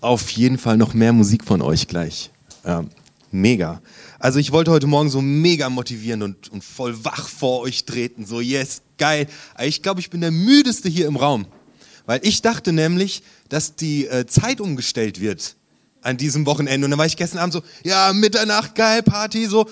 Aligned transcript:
auf 0.00 0.30
jeden 0.30 0.58
Fall 0.58 0.76
noch 0.76 0.94
mehr 0.94 1.12
Musik 1.12 1.44
von 1.44 1.62
euch 1.62 1.86
gleich. 1.86 2.30
Ja, 2.64 2.84
mega. 3.30 3.80
Also 4.18 4.38
ich 4.38 4.52
wollte 4.52 4.70
heute 4.70 4.86
Morgen 4.86 5.10
so 5.10 5.20
mega 5.20 5.70
motivieren 5.70 6.22
und, 6.22 6.50
und 6.50 6.64
voll 6.64 7.04
wach 7.04 7.28
vor 7.28 7.60
euch 7.60 7.84
treten. 7.84 8.26
So, 8.26 8.40
yes, 8.40 8.82
geil. 8.98 9.26
Ich 9.60 9.82
glaube, 9.82 10.00
ich 10.00 10.10
bin 10.10 10.20
der 10.20 10.30
müdeste 10.30 10.88
hier 10.88 11.06
im 11.06 11.16
Raum. 11.16 11.46
Weil 12.06 12.20
ich 12.22 12.42
dachte 12.42 12.72
nämlich, 12.72 13.22
dass 13.48 13.76
die 13.76 14.06
äh, 14.06 14.26
Zeit 14.26 14.60
umgestellt 14.60 15.20
wird 15.20 15.56
an 16.02 16.16
diesem 16.16 16.46
Wochenende. 16.46 16.86
Und 16.86 16.90
dann 16.90 16.98
war 16.98 17.06
ich 17.06 17.16
gestern 17.16 17.38
Abend 17.38 17.52
so, 17.52 17.62
ja, 17.84 18.12
Mitternacht, 18.12 18.74
geil, 18.74 19.02
Party, 19.02 19.46
so. 19.46 19.68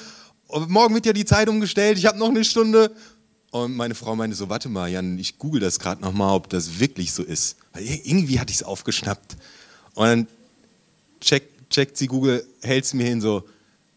Und 0.46 0.70
morgen 0.70 0.94
wird 0.94 1.06
ja 1.06 1.12
die 1.12 1.24
Zeit 1.24 1.48
umgestellt, 1.48 1.98
ich 1.98 2.06
habe 2.06 2.18
noch 2.18 2.28
eine 2.28 2.44
Stunde. 2.44 2.94
Und 3.50 3.76
meine 3.76 3.94
Frau 3.94 4.14
meinte 4.14 4.36
so, 4.36 4.48
warte 4.48 4.68
mal, 4.68 4.88
Jan, 4.88 5.18
ich 5.18 5.38
google 5.38 5.60
das 5.60 5.78
gerade 5.78 6.02
nochmal, 6.02 6.34
ob 6.34 6.50
das 6.50 6.78
wirklich 6.80 7.12
so 7.12 7.22
ist. 7.22 7.56
Weil 7.72 7.84
irgendwie 7.84 8.38
hatte 8.38 8.50
ich 8.50 8.58
es 8.58 8.62
aufgeschnappt. 8.62 9.36
Und 9.98 10.06
dann 10.06 10.26
checkt, 11.20 11.70
checkt 11.70 11.96
sie 11.96 12.06
Google, 12.06 12.46
hält 12.62 12.84
es 12.84 12.94
mir 12.94 13.04
hin 13.04 13.20
so, 13.20 13.42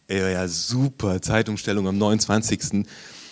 ey, 0.08 0.32
ja, 0.32 0.48
super, 0.48 1.22
Zeitumstellung 1.22 1.86
am 1.86 1.96
29. 1.96 2.84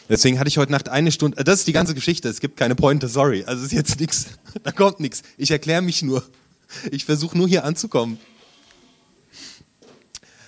Deswegen 0.09 0.39
hatte 0.39 0.47
ich 0.47 0.57
heute 0.57 0.71
Nacht 0.71 0.89
eine 0.89 1.11
Stunde, 1.11 1.43
das 1.43 1.59
ist 1.59 1.67
die 1.67 1.73
ganze 1.73 1.97
Geschichte, 1.97 2.29
es 2.29 2.39
gibt 2.39 2.57
keine 2.57 2.77
Pointe, 2.77 3.09
sorry, 3.09 3.43
also 3.43 3.65
ist 3.65 3.73
jetzt 3.73 3.99
nichts, 3.99 4.27
da 4.63 4.71
kommt 4.71 5.01
nichts. 5.01 5.23
Ich 5.37 5.51
erkläre 5.51 5.83
mich 5.83 6.05
nur. 6.05 6.23
Ich 6.93 7.07
versuche 7.07 7.37
nur 7.37 7.49
hier 7.49 7.65
anzukommen. 7.65 8.21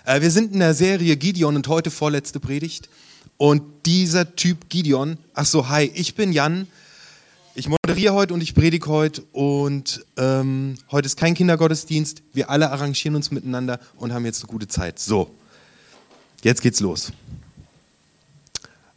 Äh, 0.05 0.21
wir 0.21 0.31
sind 0.31 0.53
in 0.53 0.61
der 0.61 0.75
Serie 0.75 1.17
Gideon 1.17 1.57
und 1.57 1.67
heute 1.67 1.91
vorletzte 1.91 2.39
Predigt. 2.39 2.89
Und 3.37 3.65
dieser 3.85 4.37
Typ 4.37 4.69
Gideon, 4.69 5.19
ach 5.35 5.47
so, 5.47 5.69
hi, 5.69 5.91
ich 5.93 6.15
bin 6.15 6.33
Jan. 6.33 6.69
Ich 7.55 7.69
moderiere 7.69 8.15
heute 8.15 8.33
und 8.33 8.41
ich 8.41 8.55
predige 8.55 8.87
heute 8.87 9.21
und 9.33 10.07
ähm, 10.17 10.79
heute 10.91 11.05
ist 11.05 11.19
kein 11.19 11.35
Kindergottesdienst. 11.35 12.23
Wir 12.33 12.49
alle 12.49 12.71
arrangieren 12.71 13.15
uns 13.15 13.31
miteinander 13.31 13.79
und 13.97 14.15
haben 14.15 14.25
jetzt 14.25 14.43
eine 14.43 14.51
gute 14.51 14.69
Zeit. 14.69 14.99
So, 14.99 15.35
jetzt 16.43 16.63
geht's 16.63 16.81
los. 16.81 17.13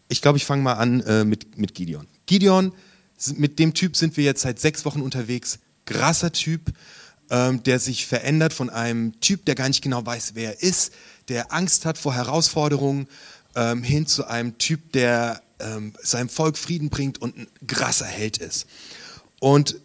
Ich 0.08 0.22
glaube, 0.22 0.38
ich 0.38 0.46
fange 0.46 0.64
mal 0.64 0.76
an 0.76 1.02
äh, 1.02 1.26
mit, 1.26 1.58
mit 1.58 1.76
Gideon. 1.76 2.08
Gideon, 2.28 2.72
mit 3.36 3.60
dem 3.60 3.74
Typ 3.74 3.98
sind 3.98 4.16
wir 4.16 4.24
jetzt 4.24 4.44
seit 4.44 4.58
sechs 4.58 4.86
Wochen 4.86 5.02
unterwegs. 5.02 5.60
Krasser 5.84 6.32
Typ, 6.32 6.72
ähm, 7.30 7.62
der 7.64 7.80
sich 7.80 8.06
verändert 8.06 8.54
von 8.54 8.70
einem 8.70 9.20
Typ, 9.20 9.44
der 9.44 9.56
gar 9.56 9.68
nicht 9.68 9.82
genau 9.82 10.06
weiß, 10.06 10.32
wer 10.36 10.54
er 10.56 10.64
ist, 10.64 10.94
der 11.28 11.52
Angst 11.52 11.86
hat 11.86 11.98
vor 11.98 12.14
Herausforderungen, 12.14 13.08
ähm, 13.54 13.84
hin 13.84 14.08
zu 14.08 14.26
einem 14.28 14.58
Typ, 14.58 14.94
der 14.94 15.42
ähm, 15.60 15.94
seinem 16.02 16.30
Volk 16.30 16.58
Frieden 16.58 16.90
bringt 16.90 17.22
und 17.22 17.38
ein 17.38 17.48
krasser 17.68 18.06
Held 18.06 18.38
ist. 18.38 18.68
Und 19.40 19.78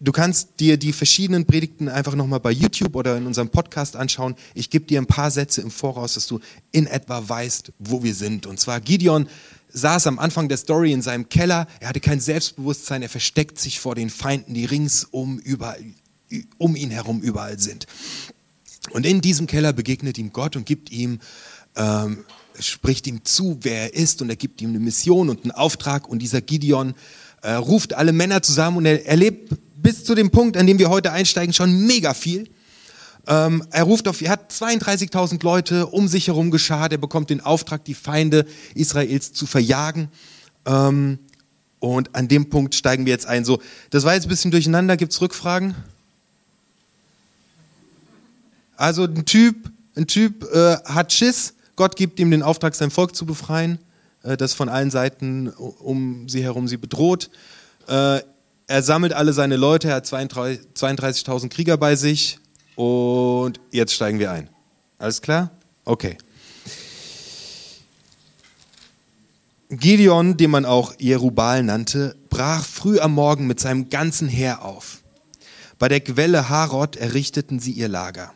du 0.00 0.12
kannst 0.12 0.60
dir 0.60 0.76
die 0.76 0.92
verschiedenen 0.92 1.46
Predigten 1.46 1.88
einfach 1.88 2.14
nochmal 2.14 2.40
bei 2.40 2.50
YouTube 2.50 2.96
oder 2.96 3.16
in 3.16 3.26
unserem 3.26 3.50
Podcast 3.50 3.96
anschauen. 3.96 4.34
Ich 4.54 4.70
gebe 4.70 4.86
dir 4.86 5.00
ein 5.00 5.06
paar 5.06 5.30
Sätze 5.30 5.60
im 5.60 5.70
Voraus, 5.70 6.14
dass 6.14 6.26
du 6.26 6.40
in 6.72 6.86
etwa 6.86 7.28
weißt, 7.28 7.72
wo 7.78 8.02
wir 8.02 8.14
sind. 8.14 8.46
Und 8.46 8.58
zwar 8.58 8.80
Gideon 8.80 9.28
saß 9.72 10.06
am 10.06 10.18
Anfang 10.18 10.48
der 10.48 10.56
Story 10.56 10.92
in 10.92 11.02
seinem 11.02 11.28
Keller. 11.28 11.66
Er 11.80 11.88
hatte 11.88 12.00
kein 12.00 12.20
Selbstbewusstsein. 12.20 13.02
Er 13.02 13.08
versteckt 13.08 13.58
sich 13.58 13.78
vor 13.78 13.94
den 13.94 14.10
Feinden, 14.10 14.54
die 14.54 14.64
ringsum 14.64 15.38
überall, 15.38 15.84
um 16.58 16.76
ihn 16.76 16.90
herum 16.90 17.20
überall 17.20 17.58
sind. 17.58 17.86
Und 18.92 19.06
in 19.06 19.20
diesem 19.20 19.46
Keller 19.46 19.72
begegnet 19.72 20.18
ihm 20.18 20.32
Gott 20.32 20.56
und 20.56 20.66
gibt 20.66 20.90
ihm 20.90 21.20
ähm, 21.76 22.24
spricht 22.66 23.06
ihm 23.06 23.24
zu, 23.24 23.58
wer 23.62 23.82
er 23.82 23.94
ist 23.94 24.22
und 24.22 24.30
er 24.30 24.36
gibt 24.36 24.60
ihm 24.60 24.70
eine 24.70 24.80
Mission 24.80 25.28
und 25.28 25.44
einen 25.44 25.52
Auftrag 25.52 26.08
und 26.08 26.20
dieser 26.20 26.40
Gideon 26.40 26.94
äh, 27.42 27.52
ruft 27.52 27.94
alle 27.94 28.12
Männer 28.12 28.42
zusammen 28.42 28.78
und 28.78 28.86
er 28.86 29.06
erlebt 29.06 29.54
bis 29.76 30.04
zu 30.04 30.14
dem 30.14 30.30
Punkt, 30.30 30.56
an 30.56 30.66
dem 30.66 30.78
wir 30.78 30.90
heute 30.90 31.12
einsteigen, 31.12 31.52
schon 31.52 31.86
mega 31.86 32.14
viel. 32.14 32.48
Ähm, 33.26 33.64
er 33.70 33.84
ruft 33.84 34.08
auf, 34.08 34.20
er 34.22 34.30
hat 34.30 34.52
32.000 34.52 35.42
Leute 35.42 35.86
um 35.86 36.08
sich 36.08 36.28
herum 36.28 36.50
geschart, 36.50 36.92
er 36.92 36.98
bekommt 36.98 37.30
den 37.30 37.40
Auftrag, 37.40 37.84
die 37.84 37.94
Feinde 37.94 38.46
Israels 38.74 39.32
zu 39.32 39.46
verjagen. 39.46 40.08
Ähm, 40.66 41.18
und 41.78 42.14
an 42.14 42.28
dem 42.28 42.50
Punkt 42.50 42.74
steigen 42.74 43.06
wir 43.06 43.12
jetzt 43.12 43.26
ein. 43.26 43.44
So, 43.44 43.60
das 43.88 44.04
war 44.04 44.14
jetzt 44.14 44.26
ein 44.26 44.28
bisschen 44.28 44.50
durcheinander. 44.50 44.98
Gibt 44.98 45.12
es 45.12 45.20
Rückfragen? 45.20 45.74
Also 48.76 49.04
ein 49.04 49.24
Typ, 49.24 49.70
ein 49.96 50.06
Typ 50.06 50.44
äh, 50.52 50.76
hat 50.84 51.12
Schiss, 51.12 51.54
Gott 51.80 51.96
gibt 51.96 52.20
ihm 52.20 52.30
den 52.30 52.42
Auftrag, 52.42 52.74
sein 52.74 52.90
Volk 52.90 53.16
zu 53.16 53.24
befreien, 53.24 53.78
äh, 54.22 54.36
das 54.36 54.52
von 54.52 54.68
allen 54.68 54.90
Seiten 54.90 55.48
um 55.48 56.28
sie 56.28 56.42
herum 56.42 56.68
sie 56.68 56.76
bedroht. 56.76 57.30
Äh, 57.88 58.20
er 58.66 58.82
sammelt 58.82 59.14
alle 59.14 59.32
seine 59.32 59.56
Leute, 59.56 59.88
er 59.88 59.94
hat 59.94 60.04
32.000 60.04 61.48
Krieger 61.48 61.78
bei 61.78 61.96
sich 61.96 62.38
und 62.76 63.60
jetzt 63.70 63.94
steigen 63.94 64.18
wir 64.18 64.30
ein. 64.30 64.50
Alles 64.98 65.22
klar? 65.22 65.52
Okay. 65.86 66.18
Gideon, 69.70 70.36
den 70.36 70.50
man 70.50 70.66
auch 70.66 70.92
Jerubal 70.98 71.62
nannte, 71.62 72.14
brach 72.28 72.66
früh 72.66 73.00
am 73.00 73.14
Morgen 73.14 73.46
mit 73.46 73.58
seinem 73.58 73.88
ganzen 73.88 74.28
Heer 74.28 74.66
auf. 74.66 74.98
Bei 75.78 75.88
der 75.88 76.00
Quelle 76.00 76.50
Harod 76.50 76.96
errichteten 76.96 77.58
sie 77.58 77.72
ihr 77.72 77.88
Lager. 77.88 78.34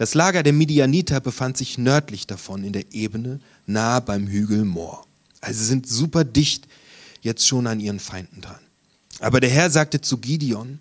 Das 0.00 0.14
Lager 0.14 0.42
der 0.42 0.54
Midianiter 0.54 1.20
befand 1.20 1.58
sich 1.58 1.76
nördlich 1.76 2.26
davon 2.26 2.64
in 2.64 2.72
der 2.72 2.94
Ebene, 2.94 3.38
nahe 3.66 4.00
beim 4.00 4.28
Hügel 4.28 4.64
Moor. 4.64 5.04
Also 5.42 5.62
sind 5.62 5.86
super 5.86 6.24
dicht 6.24 6.66
jetzt 7.20 7.46
schon 7.46 7.66
an 7.66 7.80
ihren 7.80 8.00
Feinden 8.00 8.40
dran. 8.40 8.60
Aber 9.18 9.40
der 9.40 9.50
Herr 9.50 9.68
sagte 9.68 10.00
zu 10.00 10.16
Gideon, 10.16 10.78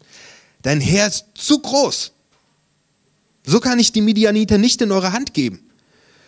dein 0.61 0.79
Herr 0.79 1.07
ist 1.07 1.25
zu 1.33 1.59
groß. 1.59 2.13
So 3.45 3.59
kann 3.59 3.77
ich 3.77 3.91
die 3.91 3.99
Midianiter 3.99 4.57
nicht 4.57 4.81
in 4.81 4.89
eure 4.93 5.11
Hand 5.11 5.33
geben. 5.33 5.59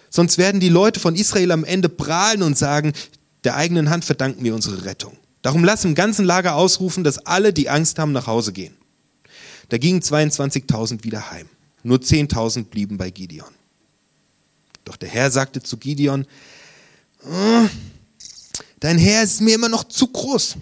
Sonst 0.09 0.37
werden 0.37 0.59
die 0.59 0.67
Leute 0.67 0.99
von 0.99 1.15
Israel 1.15 1.53
am 1.53 1.63
Ende 1.63 1.87
prahlen 1.87 2.43
und 2.43 2.57
sagen, 2.57 2.91
der 3.45 3.55
eigenen 3.55 3.89
Hand 3.89 4.03
verdanken 4.03 4.43
wir 4.43 4.53
unsere 4.53 4.83
Rettung. 4.83 5.15
Darum 5.43 5.63
lass 5.63 5.85
im 5.85 5.95
ganzen 5.95 6.25
Lager 6.25 6.55
ausrufen, 6.55 7.05
dass 7.05 7.25
alle, 7.25 7.53
die 7.53 7.69
Angst 7.69 7.99
haben, 7.99 8.11
nach 8.11 8.27
Hause 8.27 8.51
gehen. 8.51 8.75
Da 9.69 9.77
gingen 9.77 10.01
22.000 10.01 11.05
wieder 11.05 11.31
heim. 11.31 11.47
Nur 11.83 11.97
10.000 11.97 12.65
blieben 12.65 12.97
bei 12.97 13.09
Gideon. 13.09 13.53
Doch 14.85 14.97
der 14.97 15.09
Herr 15.09 15.31
sagte 15.31 15.61
zu 15.61 15.77
Gideon, 15.77 16.25
oh, 17.23 17.67
dein 18.79 18.97
Herr 18.97 19.23
ist 19.23 19.41
mir 19.41 19.55
immer 19.55 19.69
noch 19.69 19.83
zu 19.83 20.07
groß. 20.07 20.57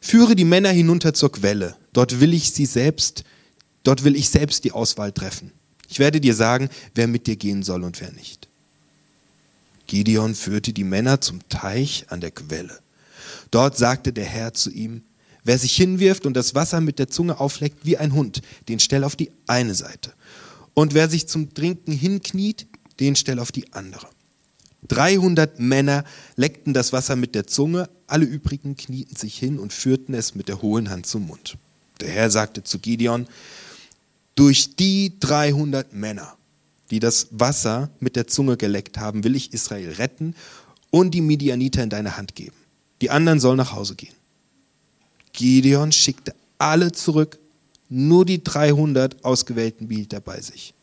Führe 0.00 0.34
die 0.34 0.44
Männer 0.44 0.70
hinunter 0.70 1.14
zur 1.14 1.32
Quelle. 1.32 1.76
Dort 1.92 2.20
will 2.20 2.34
ich 2.34 2.52
sie 2.52 2.66
selbst, 2.66 3.24
dort 3.82 4.04
will 4.04 4.16
ich 4.16 4.28
selbst 4.28 4.64
die 4.64 4.72
Auswahl 4.72 5.12
treffen. 5.12 5.52
Ich 5.88 5.98
werde 5.98 6.20
dir 6.20 6.34
sagen, 6.34 6.70
wer 6.94 7.06
mit 7.06 7.26
dir 7.26 7.36
gehen 7.36 7.62
soll 7.62 7.82
und 7.84 8.00
wer 8.00 8.12
nicht. 8.12 8.48
Gideon 9.86 10.34
führte 10.34 10.72
die 10.72 10.84
Männer 10.84 11.20
zum 11.20 11.40
Teich 11.48 12.06
an 12.08 12.20
der 12.20 12.30
Quelle. 12.30 12.78
Dort 13.50 13.76
sagte 13.76 14.12
der 14.12 14.24
Herr 14.24 14.54
zu 14.54 14.70
ihm, 14.70 15.02
Wer 15.44 15.58
sich 15.58 15.74
hinwirft 15.74 16.26
und 16.26 16.34
das 16.34 16.54
Wasser 16.54 16.80
mit 16.80 16.98
der 16.98 17.08
Zunge 17.08 17.40
aufleckt 17.40 17.84
wie 17.84 17.96
ein 17.96 18.12
Hund, 18.12 18.42
den 18.68 18.80
stell 18.80 19.04
auf 19.04 19.16
die 19.16 19.30
eine 19.46 19.74
Seite. 19.74 20.12
Und 20.74 20.94
wer 20.94 21.08
sich 21.08 21.26
zum 21.26 21.54
Trinken 21.54 21.92
hinkniet, 21.92 22.66
den 23.00 23.16
stell 23.16 23.38
auf 23.38 23.52
die 23.52 23.72
andere. 23.72 24.08
300 24.88 25.58
Männer 25.58 26.04
leckten 26.36 26.74
das 26.74 26.92
Wasser 26.92 27.16
mit 27.16 27.34
der 27.34 27.46
Zunge, 27.46 27.88
alle 28.06 28.24
übrigen 28.24 28.76
knieten 28.76 29.16
sich 29.16 29.38
hin 29.38 29.58
und 29.58 29.72
führten 29.72 30.14
es 30.14 30.34
mit 30.34 30.48
der 30.48 30.62
hohen 30.62 30.90
Hand 30.90 31.06
zum 31.06 31.26
Mund. 31.26 31.56
Der 32.00 32.08
Herr 32.08 32.30
sagte 32.30 32.64
zu 32.64 32.78
Gideon, 32.78 33.26
durch 34.34 34.76
die 34.76 35.18
300 35.20 35.92
Männer, 35.92 36.36
die 36.90 36.98
das 36.98 37.28
Wasser 37.30 37.90
mit 38.00 38.16
der 38.16 38.26
Zunge 38.26 38.56
geleckt 38.56 38.98
haben, 38.98 39.22
will 39.22 39.36
ich 39.36 39.52
Israel 39.52 39.92
retten 39.92 40.34
und 40.90 41.12
die 41.12 41.20
Midianiter 41.20 41.82
in 41.82 41.90
deine 41.90 42.16
Hand 42.16 42.34
geben. 42.34 42.56
Die 43.00 43.10
anderen 43.10 43.38
sollen 43.38 43.58
nach 43.58 43.72
Hause 43.72 43.94
gehen. 43.94 44.14
Gideon 45.32 45.92
schickte 45.92 46.34
alle 46.58 46.92
zurück, 46.92 47.38
nur 47.88 48.24
die 48.24 48.42
300 48.42 49.24
ausgewählten 49.24 49.88
behielt 49.88 50.12
er 50.12 50.20
bei 50.20 50.40
sich. 50.40 50.74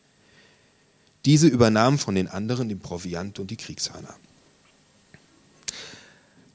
Diese 1.24 1.46
übernahmen 1.46 1.98
von 1.98 2.14
den 2.14 2.28
anderen 2.28 2.68
den 2.68 2.80
Proviant 2.80 3.38
und 3.38 3.50
die 3.50 3.56
Kriegshörner. 3.56 4.14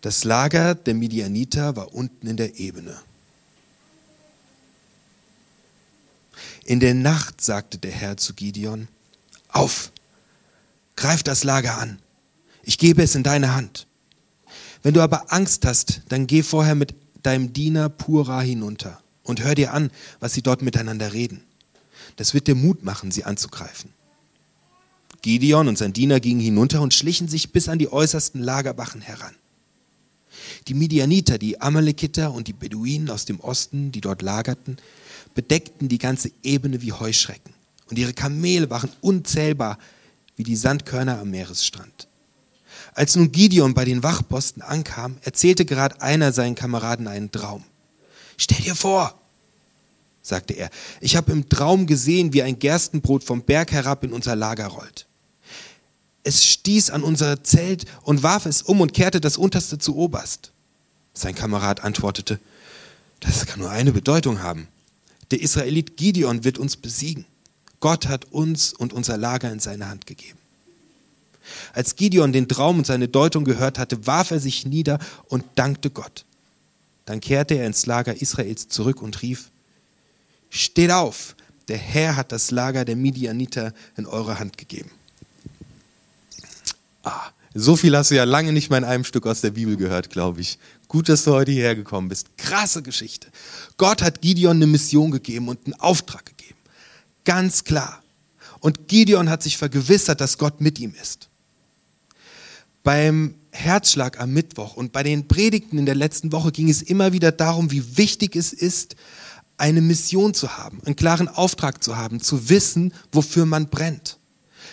Das 0.01 0.23
Lager 0.23 0.75
der 0.75 0.93
Midianiter 0.93 1.75
war 1.75 1.93
unten 1.93 2.27
in 2.27 2.37
der 2.37 2.59
Ebene. 2.59 2.99
In 6.65 6.79
der 6.79 6.93
Nacht 6.93 7.41
sagte 7.41 7.77
der 7.77 7.91
Herr 7.91 8.17
zu 8.17 8.33
Gideon, 8.33 8.87
auf, 9.49 9.91
greif 10.95 11.23
das 11.23 11.43
Lager 11.43 11.77
an, 11.77 11.99
ich 12.63 12.77
gebe 12.77 13.03
es 13.03 13.15
in 13.15 13.23
deine 13.23 13.53
Hand. 13.53 13.87
Wenn 14.81 14.93
du 14.93 15.01
aber 15.01 15.31
Angst 15.31 15.65
hast, 15.65 16.01
dann 16.09 16.27
geh 16.27 16.43
vorher 16.43 16.75
mit 16.75 16.95
deinem 17.25 17.53
Diener 17.53 17.89
Pura 17.89 18.41
hinunter 18.41 19.01
und 19.23 19.43
hör 19.43 19.55
dir 19.55 19.73
an, 19.73 19.91
was 20.19 20.33
sie 20.33 20.41
dort 20.41 20.61
miteinander 20.61 21.13
reden. 21.13 21.43
Das 22.17 22.33
wird 22.33 22.47
dir 22.47 22.55
Mut 22.55 22.83
machen, 22.83 23.11
sie 23.11 23.23
anzugreifen. 23.23 23.91
Gideon 25.21 25.67
und 25.67 25.77
sein 25.77 25.93
Diener 25.93 26.19
gingen 26.19 26.41
hinunter 26.41 26.81
und 26.81 26.93
schlichen 26.93 27.29
sich 27.29 27.51
bis 27.51 27.69
an 27.69 27.79
die 27.79 27.91
äußersten 27.91 28.41
Lagerbachen 28.41 29.01
heran. 29.01 29.33
Die 30.67 30.73
Midianiter, 30.73 31.37
die 31.37 31.61
Amalekiter 31.61 32.33
und 32.33 32.47
die 32.47 32.53
Beduinen 32.53 33.09
aus 33.09 33.25
dem 33.25 33.39
Osten, 33.39 33.91
die 33.91 34.01
dort 34.01 34.21
lagerten, 34.21 34.77
bedeckten 35.33 35.87
die 35.87 35.97
ganze 35.97 36.31
Ebene 36.43 36.81
wie 36.81 36.91
Heuschrecken. 36.91 37.53
und 37.89 37.99
ihre 37.99 38.13
Kamele 38.13 38.69
waren 38.69 38.89
unzählbar 39.01 39.77
wie 40.35 40.43
die 40.43 40.55
Sandkörner 40.55 41.19
am 41.19 41.29
Meeresstrand. 41.29 42.07
Als 42.95 43.15
nun 43.15 43.31
Gideon 43.31 43.73
bei 43.73 43.85
den 43.85 44.03
Wachposten 44.03 44.61
ankam, 44.61 45.17
erzählte 45.21 45.65
gerade 45.65 46.01
einer 46.01 46.31
seinen 46.31 46.55
Kameraden 46.55 47.07
einen 47.07 47.31
Traum. 47.31 47.63
Stell 48.37 48.61
dir 48.61 48.75
vor, 48.75 49.13
sagte 50.21 50.53
er, 50.53 50.69
ich 51.01 51.15
habe 51.15 51.31
im 51.31 51.49
Traum 51.49 51.87
gesehen, 51.87 52.33
wie 52.33 52.43
ein 52.43 52.59
Gerstenbrot 52.59 53.23
vom 53.23 53.41
Berg 53.41 53.71
herab 53.71 54.03
in 54.03 54.13
unser 54.13 54.35
Lager 54.35 54.67
rollt. 54.67 55.07
Es 56.23 56.45
stieß 56.45 56.89
an 56.91 57.03
unser 57.03 57.43
Zelt 57.43 57.85
und 58.03 58.23
warf 58.23 58.45
es 58.45 58.61
um 58.61 58.79
und 58.79 58.93
kehrte 58.93 59.19
das 59.19 59.37
unterste 59.37 59.77
zu 59.77 59.95
oberst. 59.95 60.51
Sein 61.13 61.35
Kamerad 61.35 61.83
antwortete, 61.83 62.39
das 63.19 63.45
kann 63.45 63.59
nur 63.59 63.69
eine 63.69 63.91
Bedeutung 63.91 64.41
haben. 64.41 64.67
Der 65.31 65.41
Israelit 65.41 65.97
Gideon 65.97 66.43
wird 66.43 66.57
uns 66.57 66.77
besiegen. 66.77 67.25
Gott 67.79 68.07
hat 68.07 68.25
uns 68.31 68.73
und 68.73 68.93
unser 68.93 69.17
Lager 69.17 69.51
in 69.51 69.59
seine 69.59 69.89
Hand 69.89 70.05
gegeben. 70.05 70.39
Als 71.73 71.95
Gideon 71.95 72.33
den 72.33 72.47
Traum 72.47 72.79
und 72.79 72.87
seine 72.87 73.07
Deutung 73.07 73.43
gehört 73.43 73.79
hatte, 73.79 74.05
warf 74.07 74.31
er 74.31 74.39
sich 74.39 74.65
nieder 74.65 74.99
und 75.27 75.43
dankte 75.55 75.89
Gott. 75.89 76.25
Dann 77.05 77.19
kehrte 77.19 77.55
er 77.55 77.67
ins 77.67 77.85
Lager 77.85 78.21
Israels 78.21 78.67
zurück 78.67 79.01
und 79.01 79.21
rief, 79.21 79.49
Steht 80.49 80.91
auf, 80.91 81.35
der 81.67 81.77
Herr 81.77 82.15
hat 82.15 82.31
das 82.31 82.51
Lager 82.51 82.85
der 82.85 82.95
Midianiter 82.95 83.73
in 83.97 84.05
eure 84.05 84.39
Hand 84.39 84.57
gegeben. 84.57 84.91
Ah, 87.03 87.31
so 87.55 87.75
viel 87.75 87.95
hast 87.95 88.11
du 88.11 88.15
ja 88.15 88.23
lange 88.23 88.53
nicht 88.53 88.69
mal 88.69 88.77
in 88.77 88.83
einem 88.83 89.03
Stück 89.03 89.25
aus 89.25 89.41
der 89.41 89.51
Bibel 89.51 89.77
gehört, 89.77 90.09
glaube 90.09 90.41
ich. 90.41 90.57
Gut, 90.87 91.09
dass 91.09 91.23
du 91.23 91.31
heute 91.31 91.51
hierher 91.51 91.75
gekommen 91.75 92.09
bist. 92.09 92.37
Krasse 92.37 92.81
Geschichte. 92.81 93.29
Gott 93.77 94.01
hat 94.01 94.21
Gideon 94.21 94.57
eine 94.57 94.67
Mission 94.67 95.11
gegeben 95.11 95.47
und 95.47 95.65
einen 95.65 95.79
Auftrag 95.79 96.25
gegeben. 96.25 96.59
Ganz 97.25 97.63
klar. 97.63 98.01
Und 98.59 98.87
Gideon 98.87 99.29
hat 99.29 99.43
sich 99.43 99.57
vergewissert, 99.57 100.21
dass 100.21 100.37
Gott 100.37 100.61
mit 100.61 100.79
ihm 100.79 100.93
ist. 101.01 101.29
Beim 102.83 103.35
Herzschlag 103.51 104.19
am 104.19 104.33
Mittwoch 104.33 104.75
und 104.75 104.91
bei 104.91 105.03
den 105.03 105.27
Predigten 105.27 105.77
in 105.77 105.85
der 105.85 105.95
letzten 105.95 106.31
Woche 106.31 106.51
ging 106.51 106.69
es 106.69 106.81
immer 106.81 107.13
wieder 107.13 107.31
darum, 107.31 107.71
wie 107.71 107.97
wichtig 107.97 108.35
es 108.35 108.51
ist, 108.51 108.95
eine 109.57 109.81
Mission 109.81 110.33
zu 110.33 110.57
haben, 110.57 110.81
einen 110.85 110.95
klaren 110.95 111.27
Auftrag 111.27 111.83
zu 111.83 111.95
haben, 111.95 112.19
zu 112.19 112.49
wissen, 112.49 112.93
wofür 113.11 113.45
man 113.45 113.69
brennt. 113.69 114.19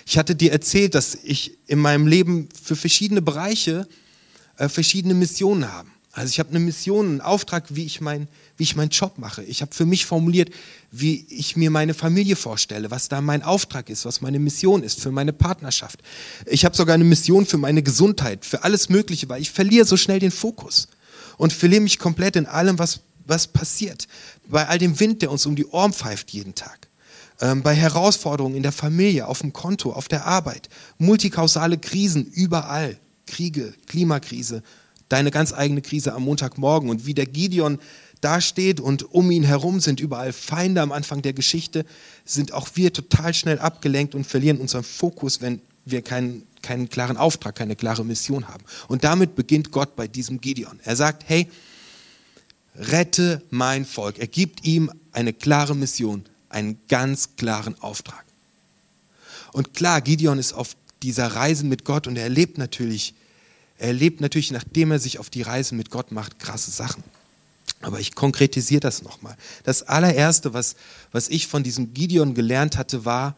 Ich 0.06 0.18
hatte 0.18 0.34
dir 0.34 0.50
erzählt, 0.50 0.94
dass 0.94 1.14
ich 1.14 1.58
in 1.66 1.78
meinem 1.78 2.06
Leben 2.06 2.48
für 2.60 2.74
verschiedene 2.74 3.22
Bereiche 3.22 3.86
äh, 4.56 4.68
verschiedene 4.68 5.14
Missionen 5.14 5.70
habe. 5.70 5.88
Also 6.12 6.28
ich 6.28 6.40
habe 6.40 6.50
eine 6.50 6.58
Mission, 6.58 7.06
einen 7.06 7.20
Auftrag, 7.20 7.64
wie 7.70 7.84
ich, 7.84 8.00
mein, 8.00 8.26
wie 8.56 8.64
ich 8.64 8.74
meinen 8.74 8.90
Job 8.90 9.18
mache. 9.18 9.44
Ich 9.44 9.62
habe 9.62 9.72
für 9.72 9.86
mich 9.86 10.06
formuliert, 10.06 10.50
wie 10.90 11.24
ich 11.28 11.56
mir 11.56 11.70
meine 11.70 11.94
Familie 11.94 12.34
vorstelle, 12.34 12.90
was 12.90 13.08
da 13.08 13.20
mein 13.20 13.42
Auftrag 13.44 13.88
ist, 13.88 14.04
was 14.04 14.20
meine 14.20 14.40
Mission 14.40 14.82
ist 14.82 15.00
für 15.00 15.12
meine 15.12 15.32
Partnerschaft. 15.32 16.02
Ich 16.46 16.64
habe 16.64 16.76
sogar 16.76 16.94
eine 16.94 17.04
Mission 17.04 17.46
für 17.46 17.58
meine 17.58 17.84
Gesundheit, 17.84 18.44
für 18.44 18.64
alles 18.64 18.88
Mögliche, 18.88 19.28
weil 19.28 19.40
ich 19.40 19.52
verliere 19.52 19.86
so 19.86 19.96
schnell 19.96 20.18
den 20.18 20.32
Fokus 20.32 20.88
und 21.36 21.52
verliere 21.52 21.82
mich 21.82 22.00
komplett 22.00 22.34
in 22.34 22.46
allem, 22.46 22.80
was, 22.80 23.00
was 23.26 23.46
passiert 23.46 24.08
bei 24.48 24.66
all 24.66 24.78
dem 24.78 24.98
Wind, 24.98 25.22
der 25.22 25.30
uns 25.30 25.46
um 25.46 25.54
die 25.54 25.66
Ohren 25.66 25.92
pfeift 25.92 26.32
jeden 26.32 26.56
Tag, 26.56 26.88
ähm, 27.40 27.62
bei 27.62 27.74
Herausforderungen 27.74 28.56
in 28.56 28.64
der 28.64 28.72
Familie, 28.72 29.28
auf 29.28 29.40
dem 29.40 29.52
Konto, 29.52 29.92
auf 29.92 30.08
der 30.08 30.26
Arbeit, 30.26 30.68
multikausale 30.98 31.78
Krisen 31.78 32.26
überall, 32.26 32.98
Kriege, 33.26 33.72
Klimakrise, 33.86 34.64
deine 35.10 35.30
ganz 35.30 35.52
eigene 35.52 35.82
Krise 35.82 36.14
am 36.14 36.22
Montagmorgen 36.22 36.88
und 36.88 37.04
wie 37.04 37.14
der 37.14 37.26
Gideon 37.26 37.78
dasteht 38.22 38.80
und 38.80 39.14
um 39.14 39.30
ihn 39.30 39.44
herum 39.44 39.80
sind 39.80 40.00
überall 40.00 40.32
Feinde 40.32 40.80
am 40.80 40.92
Anfang 40.92 41.20
der 41.20 41.32
Geschichte, 41.32 41.84
sind 42.24 42.52
auch 42.52 42.68
wir 42.74 42.92
total 42.92 43.34
schnell 43.34 43.58
abgelenkt 43.58 44.14
und 44.14 44.24
verlieren 44.26 44.58
unseren 44.58 44.84
Fokus, 44.84 45.40
wenn 45.40 45.60
wir 45.84 46.02
keinen, 46.02 46.46
keinen 46.62 46.88
klaren 46.88 47.16
Auftrag, 47.16 47.54
keine 47.56 47.76
klare 47.76 48.04
Mission 48.04 48.48
haben. 48.48 48.64
Und 48.88 49.04
damit 49.04 49.34
beginnt 49.34 49.72
Gott 49.72 49.96
bei 49.96 50.06
diesem 50.06 50.40
Gideon. 50.40 50.78
Er 50.84 50.96
sagt, 50.96 51.24
hey, 51.26 51.48
rette 52.76 53.42
mein 53.50 53.84
Volk. 53.84 54.18
Er 54.18 54.26
gibt 54.26 54.64
ihm 54.64 54.92
eine 55.12 55.32
klare 55.32 55.74
Mission, 55.74 56.24
einen 56.50 56.78
ganz 56.88 57.36
klaren 57.36 57.80
Auftrag. 57.80 58.24
Und 59.52 59.74
klar, 59.74 60.00
Gideon 60.00 60.38
ist 60.38 60.52
auf 60.52 60.76
dieser 61.02 61.28
Reise 61.28 61.64
mit 61.64 61.84
Gott 61.84 62.06
und 62.06 62.16
er 62.16 62.24
erlebt 62.24 62.58
natürlich, 62.58 63.14
erlebt 63.80 64.20
natürlich, 64.20 64.50
nachdem 64.50 64.92
er 64.92 64.98
sich 64.98 65.18
auf 65.18 65.30
die 65.30 65.42
Reise 65.42 65.74
mit 65.74 65.90
Gott 65.90 66.12
macht, 66.12 66.38
krasse 66.38 66.70
Sachen. 66.70 67.02
Aber 67.80 67.98
ich 67.98 68.14
konkretisiere 68.14 68.80
das 68.80 69.02
nochmal. 69.02 69.36
Das 69.64 69.82
allererste, 69.82 70.52
was, 70.52 70.76
was 71.12 71.28
ich 71.28 71.46
von 71.46 71.62
diesem 71.62 71.94
Gideon 71.94 72.34
gelernt 72.34 72.76
hatte, 72.76 73.04
war, 73.04 73.36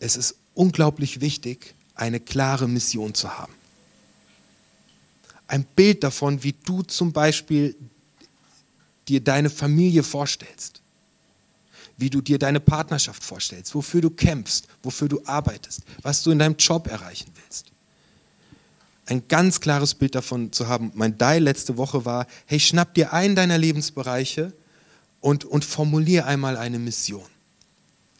es 0.00 0.16
ist 0.16 0.36
unglaublich 0.54 1.20
wichtig, 1.20 1.74
eine 1.94 2.18
klare 2.18 2.68
Mission 2.68 3.14
zu 3.14 3.38
haben. 3.38 3.52
Ein 5.46 5.64
Bild 5.64 6.02
davon, 6.04 6.42
wie 6.42 6.54
du 6.64 6.82
zum 6.82 7.12
Beispiel 7.12 7.74
dir 9.06 9.20
deine 9.20 9.48
Familie 9.48 10.02
vorstellst, 10.02 10.80
wie 11.96 12.10
du 12.10 12.20
dir 12.20 12.38
deine 12.38 12.60
Partnerschaft 12.60 13.22
vorstellst, 13.22 13.74
wofür 13.74 14.00
du 14.00 14.10
kämpfst, 14.10 14.66
wofür 14.82 15.08
du 15.08 15.22
arbeitest, 15.24 15.82
was 16.02 16.22
du 16.22 16.32
in 16.32 16.38
deinem 16.38 16.56
Job 16.56 16.88
erreichen 16.88 17.30
willst. 17.34 17.72
Ein 19.08 19.22
ganz 19.26 19.60
klares 19.62 19.94
Bild 19.94 20.14
davon 20.14 20.52
zu 20.52 20.68
haben. 20.68 20.92
Mein 20.94 21.16
Die 21.16 21.38
letzte 21.38 21.78
Woche 21.78 22.04
war, 22.04 22.26
hey, 22.44 22.60
schnapp 22.60 22.92
dir 22.92 23.14
einen 23.14 23.34
deiner 23.34 23.56
Lebensbereiche 23.56 24.52
und, 25.22 25.46
und 25.46 25.64
formulier 25.64 26.26
einmal 26.26 26.58
eine 26.58 26.78
Mission. 26.78 27.24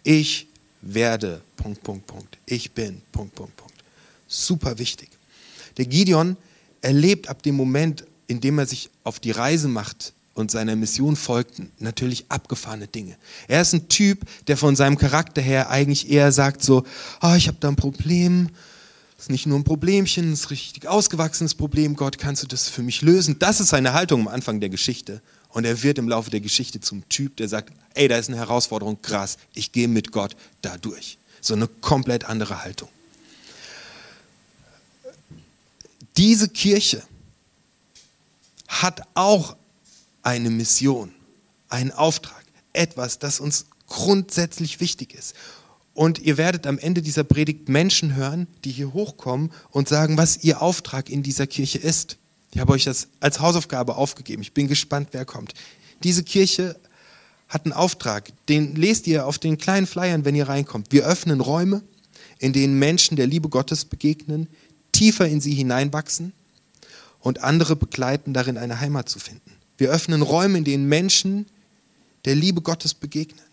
Ich 0.03 0.47
werde, 0.81 1.43
Punkt, 1.57 1.83
Punkt, 1.83 2.07
Punkt. 2.07 2.39
Ich 2.47 2.73
bin, 2.73 3.03
Punkt, 3.13 3.35
Punkt, 3.35 3.55
Punkt. 3.55 3.75
Super 4.29 4.79
wichtig. 4.79 5.11
Der 5.77 5.85
Gideon 5.85 6.39
erlebt 6.81 7.29
ab 7.29 7.43
dem 7.43 7.57
Moment, 7.57 8.05
in 8.27 8.41
dem 8.41 8.59
er 8.59 8.65
sich 8.65 8.89
auf 9.05 9.21
die 9.21 9.33
Reise 9.33 9.69
macht 9.69 10.15
und 10.33 10.51
seiner 10.51 10.75
Mission 10.75 11.17
folgten 11.17 11.71
natürlich 11.81 12.25
abgefahrene 12.31 12.87
Dinge. 12.87 13.17
Er 13.47 13.61
ist 13.61 13.75
ein 13.75 13.89
Typ, 13.89 14.21
der 14.47 14.57
von 14.57 14.75
seinem 14.75 14.97
Charakter 14.97 15.43
her 15.43 15.69
eigentlich 15.69 16.09
eher 16.09 16.33
sagt 16.33 16.63
so, 16.63 16.85
oh, 17.21 17.35
ich 17.37 17.47
habe 17.47 17.59
da 17.61 17.69
ein 17.69 17.77
Problem, 17.77 18.49
das 19.19 19.25
ist 19.25 19.31
nicht 19.31 19.47
nur 19.47 19.59
ein 19.59 19.65
Problemchen, 19.65 20.31
das 20.31 20.41
ist 20.41 20.47
ein 20.47 20.51
richtig 20.51 20.87
ausgewachsenes 20.87 21.57
Problem, 21.57 21.97
Gott, 21.97 22.19
kannst 22.19 22.45
du 22.45 22.47
das 22.47 22.69
für 22.69 22.85
mich 22.85 23.03
lösen? 23.03 23.37
Das 23.41 23.59
ist 23.59 23.71
seine 23.71 23.93
Haltung 23.93 24.21
am 24.21 24.29
Anfang 24.29 24.61
der 24.61 24.69
Geschichte. 24.69 25.21
Und 25.49 25.65
er 25.65 25.83
wird 25.83 25.99
im 25.99 26.09
Laufe 26.09 26.31
der 26.31 26.41
Geschichte 26.41 26.79
zum 26.79 27.07
Typ, 27.09 27.37
der 27.37 27.49
sagt, 27.49 27.73
ey, 27.95 28.07
da 28.07 28.17
ist 28.17 28.29
eine 28.29 28.37
Herausforderung, 28.37 29.03
krass, 29.03 29.37
ich 29.55 29.73
gehe 29.73 29.89
mit 29.89 30.13
Gott 30.13 30.37
da 30.63 30.79
durch. 30.79 31.19
So 31.41 31.55
eine 31.55 31.67
komplett 31.67 32.27
andere 32.27 32.63
Haltung. 32.63 32.89
Diese 36.17 36.49
Kirche 36.49 37.03
hat 38.69 39.03
auch 39.15 39.57
eine 40.23 40.49
Mission, 40.49 41.13
einen 41.69 41.91
Auftrag, 41.91 42.45
etwas, 42.73 43.19
das 43.19 43.41
uns 43.41 43.67
grundsätzlich 43.89 44.79
wichtig 44.79 45.13
ist. 45.13 45.35
Und 45.99 46.21
ihr 46.21 46.37
werdet 46.37 46.69
am 46.69 46.79
Ende 46.79 47.03
dieser 47.03 47.25
Predigt 47.25 47.69
Menschen 47.69 48.15
hören, 48.15 48.47
die 48.65 48.71
hier 48.71 48.93
hochkommen 48.93 49.51
und 49.71 49.89
sagen, 49.89 50.17
was 50.17 50.45
ihr 50.45 50.63
Auftrag 50.63 51.11
in 51.11 51.25
dieser 51.25 51.49
Kirche 51.49 51.79
ist. 51.79 52.19
Ich 52.53 52.61
habe 52.61 52.73
euch 52.73 52.85
das 52.85 53.09
als 53.19 53.41
Hausaufgabe 53.41 53.97
aufgegeben. 53.97 54.41
Ich 54.41 54.53
bin 54.53 54.69
gespannt, 54.69 55.09
wer 55.11 55.25
kommt. 55.25 55.55
Diese 56.05 56.23
Kirche 56.23 56.77
hat 57.49 57.65
einen 57.65 57.73
Auftrag, 57.73 58.31
den 58.49 58.77
lest 58.77 59.09
ihr 59.09 59.27
auf 59.27 59.41
den 59.41 59.59
kleinen 59.59 59.89
Flyern, 59.89 60.25
wenn 60.25 60.37
ihr 60.37 60.49
reinkommt. 60.49 60.93
Wir 60.93 61.05
öffnen 61.05 61.41
Räume, 61.41 61.83
in 62.39 62.53
denen 62.53 62.79
Menschen 62.79 63.17
der 63.17 63.27
Liebe 63.27 63.49
Gottes 63.49 63.85
begegnen, 63.85 64.47
tiefer 64.93 65.27
in 65.27 65.41
sie 65.41 65.55
hineinwachsen 65.55 66.33
und 67.19 67.43
andere 67.43 67.75
begleiten 67.75 68.35
darin, 68.35 68.57
eine 68.57 68.79
Heimat 68.79 69.09
zu 69.09 69.19
finden. 69.19 69.51
Wir 69.79 69.91
öffnen 69.91 70.23
Räume, 70.23 70.59
in 70.59 70.65
denen 70.65 70.89
Menschen 70.89 71.47
der 72.25 72.37
Liebe 72.37 72.61
Gottes 72.61 72.95
begegnen. 72.95 73.45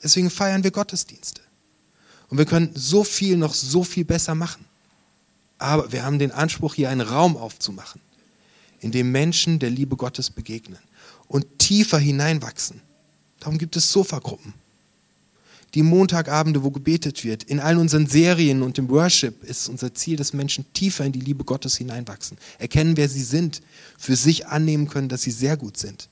Deswegen 0.00 0.30
feiern 0.30 0.62
wir 0.62 0.70
Gottesdienste. 0.70 1.42
Und 2.32 2.38
wir 2.38 2.46
können 2.46 2.70
so 2.72 3.04
viel 3.04 3.36
noch 3.36 3.52
so 3.52 3.84
viel 3.84 4.06
besser 4.06 4.34
machen. 4.34 4.64
Aber 5.58 5.92
wir 5.92 6.02
haben 6.02 6.18
den 6.18 6.32
Anspruch, 6.32 6.72
hier 6.72 6.88
einen 6.88 7.02
Raum 7.02 7.36
aufzumachen, 7.36 8.00
in 8.80 8.90
dem 8.90 9.12
Menschen 9.12 9.58
der 9.58 9.68
Liebe 9.68 9.96
Gottes 9.96 10.30
begegnen 10.30 10.78
und 11.28 11.58
tiefer 11.58 11.98
hineinwachsen. 11.98 12.80
Darum 13.38 13.58
gibt 13.58 13.76
es 13.76 13.92
Sofagruppen 13.92 14.54
die 15.74 15.82
Montagabende, 15.82 16.62
wo 16.62 16.70
gebetet 16.70 17.24
wird. 17.24 17.44
In 17.44 17.58
all 17.58 17.78
unseren 17.78 18.06
Serien 18.06 18.62
und 18.62 18.76
im 18.76 18.90
Worship 18.90 19.42
ist 19.42 19.70
unser 19.70 19.94
Ziel, 19.94 20.16
dass 20.16 20.34
Menschen 20.34 20.70
tiefer 20.74 21.06
in 21.06 21.12
die 21.12 21.20
Liebe 21.20 21.44
Gottes 21.44 21.78
hineinwachsen, 21.78 22.36
erkennen, 22.58 22.98
wer 22.98 23.08
sie 23.08 23.22
sind, 23.22 23.62
für 23.98 24.14
sich 24.14 24.46
annehmen 24.46 24.86
können, 24.86 25.08
dass 25.08 25.22
sie 25.22 25.30
sehr 25.30 25.56
gut 25.56 25.78
sind 25.78 26.10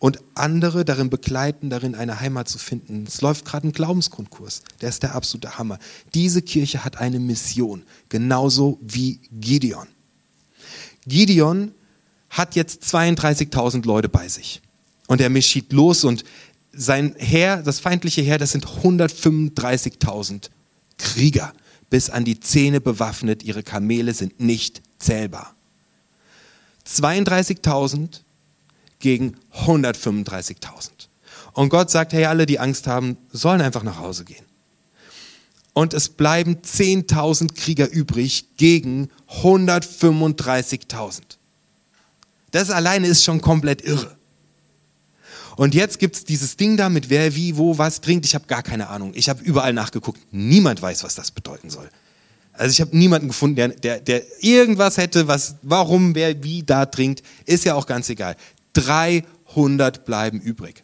und 0.00 0.18
andere 0.34 0.84
darin 0.84 1.10
begleiten, 1.10 1.70
darin 1.70 1.94
eine 1.94 2.18
Heimat 2.20 2.48
zu 2.48 2.58
finden. 2.58 3.04
Es 3.06 3.20
läuft 3.20 3.44
gerade 3.44 3.68
ein 3.68 3.72
Glaubensgrundkurs, 3.72 4.62
der 4.80 4.88
ist 4.88 5.04
der 5.04 5.14
absolute 5.14 5.58
Hammer. 5.58 5.78
Diese 6.14 6.42
Kirche 6.42 6.82
hat 6.82 6.96
eine 6.96 7.20
Mission, 7.20 7.84
genauso 8.08 8.78
wie 8.80 9.20
Gideon. 9.30 9.86
Gideon 11.06 11.72
hat 12.30 12.56
jetzt 12.56 12.82
32.000 12.82 13.86
Leute 13.86 14.08
bei 14.08 14.26
sich 14.28 14.62
und 15.06 15.20
er 15.20 15.28
mischit 15.28 15.72
los 15.72 16.02
und 16.02 16.24
sein 16.72 17.14
Heer, 17.18 17.62
das 17.62 17.78
feindliche 17.80 18.22
Heer, 18.22 18.38
das 18.38 18.52
sind 18.52 18.66
135.000 18.66 20.48
Krieger, 20.96 21.52
bis 21.90 22.08
an 22.08 22.24
die 22.24 22.40
Zähne 22.40 22.80
bewaffnet, 22.80 23.42
ihre 23.42 23.62
Kamele 23.62 24.14
sind 24.14 24.40
nicht 24.40 24.80
zählbar. 24.98 25.54
32.000 26.86 28.20
gegen 29.00 29.36
135.000. 29.64 30.90
Und 31.52 31.68
Gott 31.68 31.90
sagt, 31.90 32.12
hey, 32.12 32.26
alle, 32.26 32.46
die 32.46 32.60
Angst 32.60 32.86
haben, 32.86 33.16
sollen 33.32 33.60
einfach 33.60 33.82
nach 33.82 33.98
Hause 33.98 34.24
gehen. 34.24 34.44
Und 35.72 35.94
es 35.94 36.08
bleiben 36.08 36.58
10.000 36.58 37.54
Krieger 37.54 37.90
übrig 37.90 38.56
gegen 38.56 39.10
135.000. 39.42 41.20
Das 42.50 42.70
alleine 42.70 43.06
ist 43.06 43.24
schon 43.24 43.40
komplett 43.40 43.82
irre. 43.82 44.16
Und 45.56 45.74
jetzt 45.74 45.98
gibt 45.98 46.16
es 46.16 46.24
dieses 46.24 46.56
Ding 46.56 46.76
da 46.76 46.88
mit 46.88 47.10
wer, 47.10 47.36
wie, 47.36 47.56
wo, 47.56 47.76
was 47.78 48.00
trinkt. 48.00 48.24
Ich 48.24 48.34
habe 48.34 48.46
gar 48.46 48.62
keine 48.62 48.88
Ahnung. 48.88 49.12
Ich 49.14 49.28
habe 49.28 49.42
überall 49.42 49.72
nachgeguckt. 49.72 50.20
Niemand 50.32 50.80
weiß, 50.80 51.04
was 51.04 51.14
das 51.14 51.30
bedeuten 51.30 51.70
soll. 51.70 51.88
Also 52.52 52.72
ich 52.72 52.80
habe 52.80 52.96
niemanden 52.96 53.28
gefunden, 53.28 53.56
der, 53.56 53.68
der, 53.68 54.00
der 54.00 54.22
irgendwas 54.42 54.96
hätte, 54.96 55.28
was, 55.28 55.56
warum, 55.62 56.14
wer, 56.14 56.42
wie 56.42 56.62
da 56.62 56.86
trinkt. 56.86 57.22
Ist 57.46 57.64
ja 57.64 57.74
auch 57.74 57.86
ganz 57.86 58.08
egal. 58.08 58.36
300 58.74 60.04
bleiben 60.04 60.40
übrig. 60.40 60.82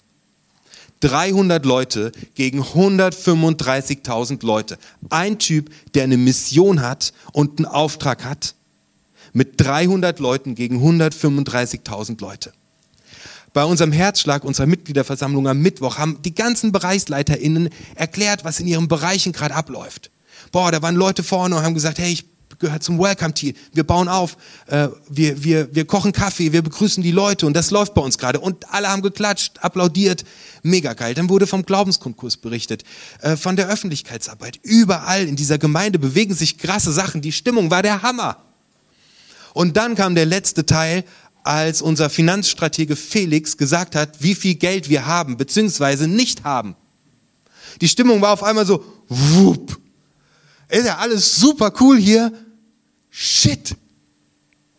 300 1.00 1.64
Leute 1.64 2.12
gegen 2.34 2.62
135.000 2.62 4.44
Leute. 4.44 4.78
Ein 5.10 5.38
Typ, 5.38 5.70
der 5.94 6.04
eine 6.04 6.16
Mission 6.16 6.80
hat 6.80 7.12
und 7.32 7.58
einen 7.58 7.66
Auftrag 7.66 8.24
hat, 8.24 8.54
mit 9.32 9.60
300 9.60 10.18
Leuten 10.18 10.54
gegen 10.54 10.82
135.000 10.82 12.20
Leute. 12.20 12.52
Bei 13.52 13.64
unserem 13.64 13.92
Herzschlag, 13.92 14.44
unserer 14.44 14.66
Mitgliederversammlung 14.66 15.48
am 15.48 15.60
Mittwoch, 15.60 15.98
haben 15.98 16.20
die 16.22 16.34
ganzen 16.34 16.72
BereichsleiterInnen 16.72 17.70
erklärt, 17.94 18.44
was 18.44 18.60
in 18.60 18.66
ihren 18.66 18.88
Bereichen 18.88 19.32
gerade 19.32 19.54
abläuft. 19.54 20.10
Boah, 20.52 20.70
da 20.72 20.82
waren 20.82 20.94
Leute 20.94 21.22
vorne 21.22 21.56
und 21.56 21.62
haben 21.62 21.74
gesagt, 21.74 21.98
hey, 21.98 22.12
ich 22.12 22.26
gehört 22.58 22.82
zum 22.82 22.98
Welcome 22.98 23.34
Team. 23.34 23.54
Wir 23.72 23.84
bauen 23.84 24.08
auf, 24.08 24.36
äh, 24.66 24.88
wir, 25.08 25.42
wir, 25.42 25.74
wir 25.74 25.84
kochen 25.86 26.12
Kaffee, 26.12 26.52
wir 26.52 26.62
begrüßen 26.62 27.02
die 27.02 27.12
Leute 27.12 27.46
und 27.46 27.54
das 27.54 27.70
läuft 27.70 27.94
bei 27.94 28.00
uns 28.02 28.18
gerade. 28.18 28.40
Und 28.40 28.72
alle 28.72 28.88
haben 28.88 29.02
geklatscht, 29.02 29.58
applaudiert. 29.60 30.24
Mega 30.62 30.94
geil. 30.94 31.14
Dann 31.14 31.28
wurde 31.28 31.46
vom 31.46 31.64
Glaubenskonkurs 31.64 32.36
berichtet, 32.36 32.84
äh, 33.20 33.36
von 33.36 33.56
der 33.56 33.68
Öffentlichkeitsarbeit. 33.68 34.58
Überall 34.62 35.26
in 35.26 35.36
dieser 35.36 35.58
Gemeinde 35.58 35.98
bewegen 35.98 36.34
sich 36.34 36.58
krasse 36.58 36.92
Sachen. 36.92 37.22
Die 37.22 37.32
Stimmung 37.32 37.70
war 37.70 37.82
der 37.82 38.02
Hammer. 38.02 38.38
Und 39.52 39.76
dann 39.76 39.94
kam 39.94 40.14
der 40.14 40.26
letzte 40.26 40.66
Teil, 40.66 41.04
als 41.42 41.80
unser 41.80 42.10
Finanzstratege 42.10 42.96
Felix 42.96 43.56
gesagt 43.56 43.94
hat, 43.94 44.22
wie 44.22 44.34
viel 44.34 44.56
Geld 44.56 44.88
wir 44.88 45.06
haben, 45.06 45.36
beziehungsweise 45.36 46.08
nicht 46.08 46.44
haben. 46.44 46.74
Die 47.80 47.88
Stimmung 47.88 48.20
war 48.20 48.32
auf 48.32 48.42
einmal 48.42 48.66
so, 48.66 48.84
wupp. 49.08 49.78
Ist 50.68 50.86
ja 50.86 50.98
alles 50.98 51.36
super 51.36 51.72
cool 51.80 51.96
hier, 51.96 52.32
Shit, 53.18 53.74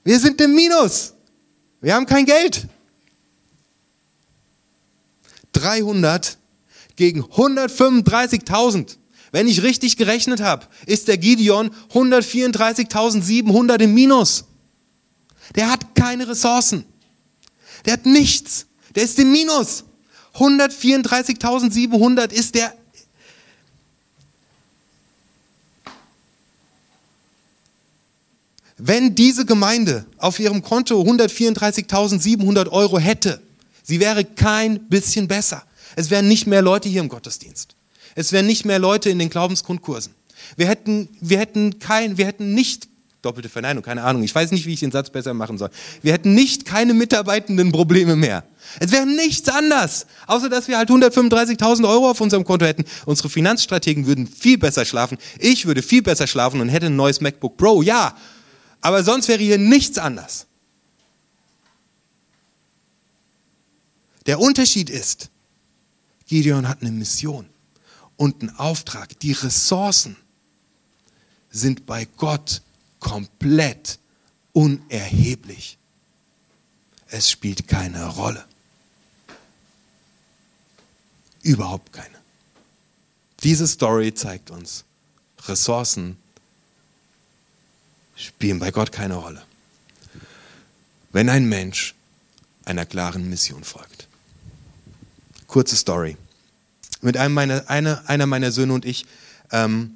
wir 0.03 0.19
sind 0.19 0.39
im 0.41 0.53
Minus. 0.53 1.15
Wir 1.81 1.95
haben 1.95 2.05
kein 2.05 2.23
Geld. 2.23 2.67
300 5.53 6.37
gegen 6.95 7.23
135.000. 7.23 8.97
Wenn 9.31 9.47
ich 9.47 9.63
richtig 9.63 9.97
gerechnet 9.97 10.39
habe, 10.39 10.67
ist 10.85 11.07
der 11.07 11.17
Gideon 11.17 11.71
134.700 11.91 13.81
im 13.81 13.95
Minus. 13.95 14.45
Der 15.55 15.71
hat 15.71 15.95
keine 15.95 16.27
Ressourcen. 16.27 16.85
Der 17.85 17.93
hat 17.93 18.05
nichts. 18.05 18.67
Der 18.93 19.01
ist 19.01 19.17
im 19.17 19.31
Minus. 19.31 19.83
134.700 20.35 22.31
ist 22.33 22.53
der 22.53 22.71
Wenn 28.77 29.15
diese 29.15 29.45
Gemeinde 29.45 30.05
auf 30.17 30.39
ihrem 30.39 30.61
Konto 30.61 31.01
134.700 31.01 32.69
Euro 32.69 32.99
hätte, 32.99 33.41
sie 33.83 33.99
wäre 33.99 34.23
kein 34.23 34.87
bisschen 34.87 35.27
besser. 35.27 35.63
Es 35.95 36.11
wären 36.11 36.27
nicht 36.27 36.45
mehr 36.45 36.61
Leute 36.61 36.87
hier 36.87 37.01
im 37.01 37.09
Gottesdienst. 37.09 37.75
Es 38.13 38.31
wären 38.31 38.45
nicht 38.45 38.65
mehr 38.65 38.79
Leute 38.79 39.09
in 39.09 39.17
den 39.17 39.29
Glaubensgrundkursen. 39.29 40.13
Wir 40.55 40.67
hätten, 40.67 41.09
wir 41.19 41.39
hätten 41.39 41.79
kein, 41.79 42.17
wir 42.17 42.27
hätten 42.27 42.53
nicht, 42.53 42.87
doppelte 43.23 43.49
Verneinung, 43.49 43.83
keine 43.83 44.03
Ahnung, 44.03 44.21
ich 44.21 44.33
weiß 44.33 44.51
nicht, 44.51 44.67
wie 44.67 44.73
ich 44.73 44.79
den 44.79 44.91
Satz 44.91 45.09
besser 45.09 45.33
machen 45.33 45.57
soll. 45.57 45.69
Wir 46.03 46.13
hätten 46.13 46.35
nicht 46.35 46.65
keine 46.65 46.93
mitarbeitenden 46.93 47.71
Probleme 47.71 48.15
mehr. 48.15 48.43
Es 48.79 48.91
wäre 48.91 49.07
nichts 49.07 49.49
anders, 49.49 50.05
außer 50.27 50.49
dass 50.49 50.67
wir 50.67 50.77
halt 50.77 50.89
135.000 50.89 51.89
Euro 51.89 52.11
auf 52.11 52.21
unserem 52.21 52.43
Konto 52.43 52.65
hätten. 52.65 52.85
Unsere 53.05 53.29
Finanzstrategen 53.29 54.05
würden 54.05 54.27
viel 54.27 54.59
besser 54.59 54.85
schlafen. 54.85 55.17
Ich 55.39 55.65
würde 55.65 55.81
viel 55.81 56.03
besser 56.03 56.27
schlafen 56.27 56.61
und 56.61 56.69
hätte 56.69 56.87
ein 56.87 56.95
neues 56.95 57.21
MacBook 57.21 57.57
Pro. 57.57 57.81
Ja, 57.81 58.15
aber 58.81 59.03
sonst 59.03 59.27
wäre 59.27 59.43
hier 59.43 59.57
nichts 59.57 59.97
anders. 59.97 60.45
Der 64.25 64.39
Unterschied 64.39 64.89
ist, 64.89 65.29
Gideon 66.27 66.67
hat 66.67 66.81
eine 66.81 66.91
Mission 66.91 67.47
und 68.17 68.41
einen 68.41 68.55
Auftrag. 68.57 69.17
Die 69.21 69.31
Ressourcen 69.31 70.17
sind 71.49 71.85
bei 71.85 72.05
Gott 72.17 72.61
komplett 72.99 73.99
unerheblich. 74.51 75.77
Es 77.07 77.31
spielt 77.31 77.67
keine 77.67 78.05
Rolle. 78.05 78.45
Überhaupt 81.41 81.93
keine. 81.93 82.17
Diese 83.43 83.67
Story 83.67 84.13
zeigt 84.13 84.49
uns, 84.51 84.83
Ressourcen 85.45 86.17
spielen 88.17 88.59
bei 88.59 88.71
Gott 88.71 88.91
keine 88.91 89.15
Rolle. 89.15 89.41
Wenn 91.11 91.29
ein 91.29 91.47
Mensch 91.47 91.95
einer 92.65 92.85
klaren 92.85 93.29
Mission 93.29 93.63
folgt. 93.63 94.07
Kurze 95.47 95.75
Story. 95.75 96.17
Mit 97.01 97.15
einem 97.15 97.33
meiner, 97.33 97.69
einer, 97.69 98.03
einer 98.09 98.25
meiner 98.25 98.51
Söhne 98.51 98.73
und 98.73 98.85
ich, 98.85 99.05
ähm, 99.51 99.91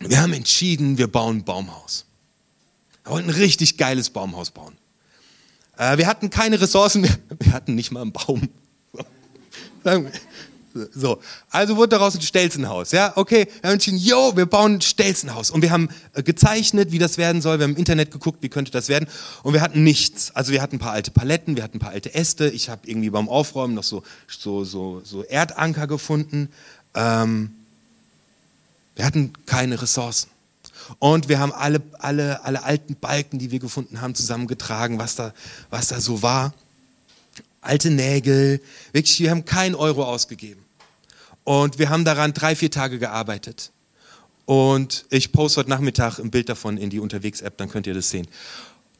wir 0.00 0.20
haben 0.20 0.34
entschieden, 0.34 0.98
wir 0.98 1.06
bauen 1.06 1.38
ein 1.38 1.44
Baumhaus. 1.44 2.04
Wir 3.04 3.12
wollten 3.12 3.30
ein 3.30 3.36
richtig 3.36 3.78
geiles 3.78 4.10
Baumhaus 4.10 4.50
bauen. 4.50 4.76
Äh, 5.78 5.96
wir 5.98 6.06
hatten 6.06 6.28
keine 6.28 6.60
Ressourcen, 6.60 7.04
wir, 7.04 7.18
wir 7.38 7.52
hatten 7.52 7.74
nicht 7.74 7.92
mal 7.92 8.02
einen 8.02 8.12
Baum. 8.12 8.48
So, 10.92 11.20
also 11.50 11.76
wurde 11.76 11.90
daraus 11.90 12.14
ein 12.14 12.22
Stelzenhaus. 12.22 12.92
Ja, 12.92 13.12
okay, 13.16 13.46
wir 13.60 13.68
haben 13.68 13.74
entschieden, 13.74 13.98
yo, 13.98 14.36
wir 14.36 14.46
bauen 14.46 14.74
ein 14.74 14.80
Stelzenhaus. 14.80 15.50
Und 15.50 15.62
wir 15.62 15.70
haben 15.70 15.88
äh, 16.14 16.22
gezeichnet, 16.22 16.92
wie 16.92 16.98
das 16.98 17.18
werden 17.18 17.42
soll. 17.42 17.58
Wir 17.58 17.64
haben 17.64 17.72
im 17.72 17.78
Internet 17.78 18.10
geguckt, 18.10 18.38
wie 18.42 18.48
könnte 18.48 18.70
das 18.70 18.88
werden. 18.88 19.08
Und 19.42 19.54
wir 19.54 19.60
hatten 19.60 19.82
nichts. 19.82 20.30
Also 20.34 20.52
wir 20.52 20.62
hatten 20.62 20.76
ein 20.76 20.80
paar 20.80 20.92
alte 20.92 21.10
Paletten, 21.10 21.56
wir 21.56 21.62
hatten 21.62 21.76
ein 21.76 21.80
paar 21.80 21.90
alte 21.90 22.14
Äste. 22.14 22.48
Ich 22.48 22.68
habe 22.68 22.82
irgendwie 22.84 23.10
beim 23.10 23.28
Aufräumen 23.28 23.74
noch 23.74 23.84
so, 23.84 24.02
so, 24.28 24.64
so, 24.64 25.00
so 25.04 25.22
Erdanker 25.22 25.86
gefunden. 25.86 26.48
Ähm, 26.94 27.50
wir 28.96 29.04
hatten 29.04 29.32
keine 29.46 29.80
Ressourcen. 29.80 30.30
Und 30.98 31.28
wir 31.28 31.38
haben 31.38 31.52
alle, 31.52 31.82
alle, 31.98 32.44
alle 32.44 32.62
alten 32.62 32.96
Balken, 32.96 33.38
die 33.38 33.50
wir 33.50 33.58
gefunden 33.58 34.00
haben, 34.00 34.14
zusammengetragen, 34.14 34.98
was 34.98 35.16
da, 35.16 35.32
was 35.70 35.88
da 35.88 36.00
so 36.00 36.22
war. 36.22 36.54
Alte 37.60 37.90
Nägel. 37.90 38.60
Wirklich, 38.92 39.18
wir 39.20 39.30
haben 39.30 39.44
keinen 39.44 39.74
Euro 39.74 40.04
ausgegeben. 40.04 40.65
Und 41.46 41.78
wir 41.78 41.90
haben 41.90 42.04
daran 42.04 42.34
drei, 42.34 42.56
vier 42.56 42.72
Tage 42.72 42.98
gearbeitet. 42.98 43.70
Und 44.46 45.06
ich 45.10 45.30
poste 45.30 45.60
heute 45.60 45.70
Nachmittag 45.70 46.18
ein 46.18 46.32
Bild 46.32 46.48
davon 46.48 46.76
in 46.76 46.90
die 46.90 46.98
Unterwegs-App, 46.98 47.56
dann 47.56 47.68
könnt 47.68 47.86
ihr 47.86 47.94
das 47.94 48.10
sehen. 48.10 48.26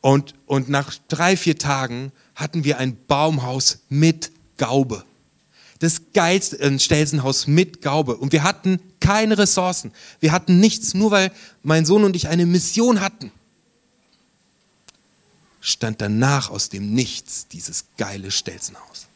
Und, 0.00 0.34
und 0.46 0.68
nach 0.68 0.94
drei, 1.08 1.36
vier 1.36 1.58
Tagen 1.58 2.12
hatten 2.36 2.62
wir 2.62 2.78
ein 2.78 2.96
Baumhaus 3.08 3.80
mit 3.88 4.30
Gaube. 4.58 5.04
Das 5.80 6.12
geilste, 6.14 6.60
ein 6.64 6.78
Stelzenhaus 6.78 7.48
mit 7.48 7.82
Gaube. 7.82 8.16
Und 8.16 8.32
wir 8.32 8.44
hatten 8.44 8.80
keine 9.00 9.38
Ressourcen. 9.38 9.90
Wir 10.20 10.30
hatten 10.30 10.60
nichts, 10.60 10.94
nur 10.94 11.10
weil 11.10 11.32
mein 11.64 11.84
Sohn 11.84 12.04
und 12.04 12.14
ich 12.14 12.28
eine 12.28 12.46
Mission 12.46 13.00
hatten. 13.00 13.32
Stand 15.60 16.00
danach 16.00 16.50
aus 16.50 16.68
dem 16.68 16.94
Nichts 16.94 17.48
dieses 17.48 17.86
geile 17.96 18.30
Stelzenhaus. 18.30 19.08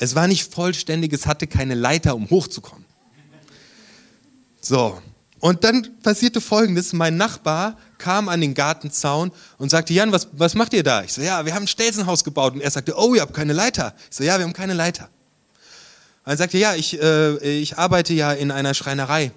Es 0.00 0.14
war 0.14 0.26
nicht 0.26 0.52
vollständig, 0.52 1.12
es 1.12 1.26
hatte 1.26 1.46
keine 1.46 1.74
Leiter, 1.74 2.16
um 2.16 2.28
hochzukommen. 2.30 2.86
So, 4.62 5.00
und 5.40 5.62
dann 5.62 5.88
passierte 6.02 6.40
Folgendes. 6.40 6.94
Mein 6.94 7.18
Nachbar 7.18 7.76
kam 7.98 8.30
an 8.30 8.40
den 8.40 8.54
Gartenzaun 8.54 9.30
und 9.58 9.70
sagte, 9.70 9.92
Jan, 9.92 10.10
was, 10.10 10.28
was 10.32 10.54
macht 10.54 10.72
ihr 10.72 10.82
da? 10.82 11.02
Ich 11.02 11.12
so, 11.12 11.20
ja, 11.20 11.44
wir 11.44 11.54
haben 11.54 11.64
ein 11.64 11.68
Stelzenhaus 11.68 12.24
gebaut. 12.24 12.54
Und 12.54 12.62
er 12.62 12.70
sagte, 12.70 12.94
oh, 12.96 13.14
ihr 13.14 13.20
habt 13.20 13.34
keine 13.34 13.52
Leiter. 13.52 13.94
Ich 14.10 14.16
so, 14.16 14.24
ja, 14.24 14.38
wir 14.38 14.44
haben 14.44 14.54
keine 14.54 14.72
Leiter. 14.72 15.10
Er 16.24 16.36
sagte, 16.38 16.56
ja, 16.56 16.74
ich, 16.74 17.00
äh, 17.00 17.36
ich 17.58 17.76
arbeite 17.76 18.14
ja 18.14 18.32
in 18.32 18.50
einer 18.50 18.72
Schreinerei. 18.72 19.32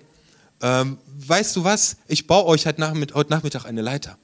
Ähm, 0.62 0.98
weißt 1.27 1.58
du 1.58 1.65
was? 1.65 1.98
Ich 2.08 2.25
baue 2.25 2.46
euch 2.46 2.65
heute 2.65 2.79
Nachmittag, 2.79 3.15
heute 3.15 3.32
Nachmittag 3.32 3.65
eine 3.65 3.82
Leiter. 3.82 4.17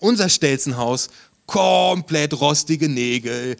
Unser 0.00 0.28
Stelzenhaus, 0.28 1.10
komplett 1.46 2.40
rostige 2.40 2.88
Nägel, 2.88 3.56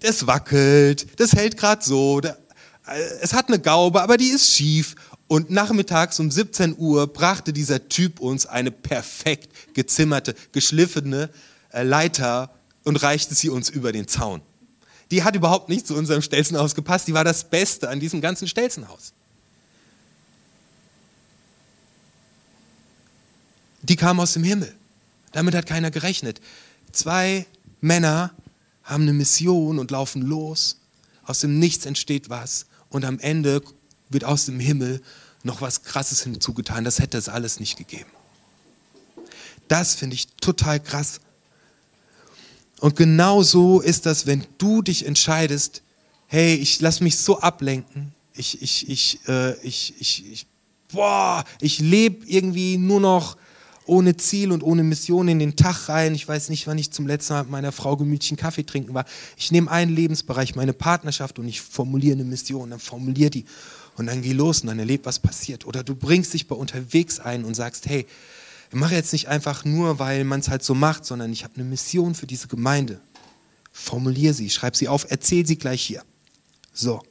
das 0.00 0.26
wackelt, 0.26 1.20
das 1.20 1.32
hält 1.32 1.56
gerade 1.56 1.84
so, 1.84 2.20
da, 2.20 2.36
äh, 2.86 3.00
es 3.20 3.32
hat 3.32 3.48
eine 3.48 3.58
Gaube, 3.58 4.02
aber 4.02 4.16
die 4.16 4.28
ist 4.28 4.52
schief. 4.52 4.94
Und 5.26 5.50
nachmittags 5.50 6.20
um 6.20 6.30
17 6.30 6.76
Uhr 6.76 7.06
brachte 7.06 7.52
dieser 7.52 7.88
Typ 7.88 8.20
uns 8.20 8.46
eine 8.46 8.70
perfekt 8.70 9.74
gezimmerte, 9.74 10.34
geschliffene 10.52 11.30
äh, 11.72 11.82
Leiter 11.82 12.50
und 12.84 12.96
reichte 12.96 13.34
sie 13.34 13.48
uns 13.48 13.70
über 13.70 13.92
den 13.92 14.06
Zaun. 14.06 14.42
Die 15.10 15.22
hat 15.22 15.34
überhaupt 15.34 15.68
nicht 15.68 15.86
zu 15.86 15.94
unserem 15.94 16.22
Stelzenhaus 16.22 16.74
gepasst, 16.74 17.08
die 17.08 17.14
war 17.14 17.24
das 17.24 17.48
Beste 17.48 17.88
an 17.88 18.00
diesem 18.00 18.20
ganzen 18.20 18.48
Stelzenhaus. 18.48 19.12
Die 23.82 23.96
kam 23.96 24.18
aus 24.18 24.32
dem 24.32 24.44
Himmel. 24.44 24.74
Damit 25.32 25.54
hat 25.54 25.66
keiner 25.66 25.90
gerechnet. 25.90 26.40
Zwei 26.92 27.44
Männer 27.80 28.30
haben 28.84 29.02
eine 29.02 29.12
Mission 29.12 29.78
und 29.78 29.90
laufen 29.90 30.22
los. 30.22 30.76
Aus 31.24 31.40
dem 31.40 31.58
Nichts 31.58 31.86
entsteht 31.86 32.28
was 32.28 32.66
und 32.90 33.04
am 33.04 33.18
Ende 33.18 33.62
wird 34.10 34.24
aus 34.24 34.46
dem 34.46 34.60
Himmel 34.60 35.02
noch 35.42 35.60
was 35.60 35.82
Krasses 35.82 36.22
hinzugetan. 36.22 36.84
Das 36.84 36.98
hätte 36.98 37.18
es 37.18 37.28
alles 37.28 37.60
nicht 37.60 37.76
gegeben. 37.76 38.10
Das 39.68 39.94
finde 39.94 40.14
ich 40.14 40.28
total 40.40 40.80
krass. 40.80 41.20
Und 42.80 42.96
genau 42.96 43.42
so 43.42 43.80
ist 43.80 44.04
das, 44.04 44.26
wenn 44.26 44.46
du 44.58 44.82
dich 44.82 45.06
entscheidest, 45.06 45.82
hey, 46.26 46.54
ich 46.54 46.80
lasse 46.80 47.02
mich 47.02 47.18
so 47.18 47.40
ablenken, 47.40 48.12
ich, 48.34 48.60
ich, 48.60 48.88
ich, 48.88 49.20
äh, 49.28 49.54
ich, 49.60 49.94
ich, 49.98 50.30
ich, 50.30 50.46
boah, 50.88 51.44
ich 51.60 51.78
lebe 51.78 52.26
irgendwie 52.26 52.76
nur 52.76 53.00
noch 53.00 53.36
ohne 53.86 54.16
Ziel 54.16 54.52
und 54.52 54.62
ohne 54.62 54.82
Mission 54.82 55.28
in 55.28 55.38
den 55.38 55.56
Tag 55.56 55.88
rein. 55.88 56.14
Ich 56.14 56.26
weiß 56.26 56.48
nicht, 56.48 56.66
wann 56.66 56.78
ich 56.78 56.90
zum 56.90 57.06
letzten 57.06 57.34
Mal 57.34 57.42
mit 57.42 57.52
meiner 57.52 57.72
Frau 57.72 57.96
gemütlich 57.96 58.30
einen 58.30 58.38
Kaffee 58.38 58.64
trinken 58.64 58.94
war. 58.94 59.04
Ich 59.36 59.52
nehme 59.52 59.70
einen 59.70 59.94
Lebensbereich, 59.94 60.54
meine 60.54 60.72
Partnerschaft 60.72 61.38
und 61.38 61.48
ich 61.48 61.60
formuliere 61.60 62.14
eine 62.14 62.24
Mission, 62.24 62.70
dann 62.70 62.78
formuliere 62.78 63.30
die 63.30 63.44
und 63.96 64.06
dann 64.06 64.22
geh 64.22 64.32
los 64.32 64.62
und 64.62 64.68
dann 64.68 64.78
erleb, 64.78 65.04
was 65.04 65.18
passiert. 65.18 65.66
Oder 65.66 65.84
du 65.84 65.94
bringst 65.94 66.34
dich 66.34 66.48
bei 66.48 66.56
unterwegs 66.56 67.20
ein 67.20 67.44
und 67.44 67.54
sagst, 67.54 67.86
hey, 67.86 68.06
ich 68.70 68.74
mache 68.76 68.94
jetzt 68.94 69.12
nicht 69.12 69.28
einfach 69.28 69.64
nur, 69.64 69.98
weil 69.98 70.24
man 70.24 70.40
es 70.40 70.48
halt 70.48 70.64
so 70.64 70.74
macht, 70.74 71.04
sondern 71.04 71.32
ich 71.32 71.44
habe 71.44 71.54
eine 71.56 71.64
Mission 71.64 72.14
für 72.14 72.26
diese 72.26 72.48
Gemeinde. 72.48 73.00
Formulier 73.72 74.34
sie, 74.34 74.50
schreib 74.50 74.76
sie 74.76 74.88
auf, 74.88 75.06
erzähl 75.10 75.46
sie 75.46 75.56
gleich 75.56 75.82
hier. 75.82 76.02
So. 76.72 77.02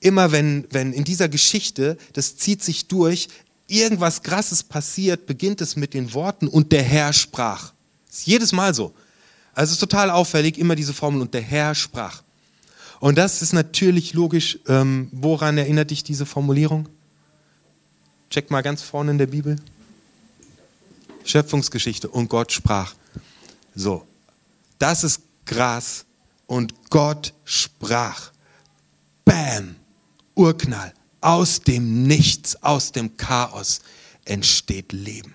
Immer 0.00 0.32
wenn, 0.32 0.66
wenn 0.70 0.92
in 0.92 1.04
dieser 1.04 1.30
Geschichte, 1.30 1.96
das 2.12 2.36
zieht 2.36 2.62
sich 2.62 2.88
durch, 2.88 3.28
irgendwas 3.68 4.22
Krasses 4.22 4.62
passiert, 4.64 5.26
beginnt 5.26 5.60
es 5.60 5.76
mit 5.76 5.94
den 5.94 6.12
Worten 6.14 6.48
und 6.48 6.72
der 6.72 6.82
Herr 6.82 7.12
sprach. 7.12 7.72
Ist 8.10 8.26
jedes 8.26 8.52
Mal 8.52 8.74
so. 8.74 8.92
Also 9.54 9.70
es 9.70 9.72
ist 9.72 9.80
total 9.80 10.10
auffällig, 10.10 10.58
immer 10.58 10.74
diese 10.74 10.94
Formel 10.94 11.20
und 11.20 11.34
der 11.34 11.42
Herr 11.42 11.74
sprach. 11.74 12.22
Und 13.00 13.16
das 13.16 13.42
ist 13.42 13.52
natürlich 13.52 14.12
logisch. 14.14 14.58
Ähm, 14.66 15.08
woran 15.12 15.58
erinnert 15.58 15.90
dich 15.90 16.02
diese 16.02 16.26
Formulierung? 16.26 16.88
Check 18.30 18.50
mal 18.50 18.62
ganz 18.62 18.82
vorne 18.82 19.12
in 19.12 19.18
der 19.18 19.26
Bibel. 19.26 19.56
Schöpfungsgeschichte 21.24 22.08
und 22.08 22.28
Gott 22.28 22.52
sprach. 22.52 22.94
So, 23.74 24.06
das 24.78 25.04
ist 25.04 25.22
Gras 25.44 26.04
und 26.46 26.90
Gott 26.90 27.34
sprach. 27.44 28.32
Bam, 29.24 29.76
Urknall. 30.34 30.92
Aus 31.20 31.60
dem 31.60 32.04
Nichts, 32.04 32.62
aus 32.62 32.92
dem 32.92 33.16
Chaos 33.16 33.80
entsteht 34.24 34.92
Leben. 34.92 35.34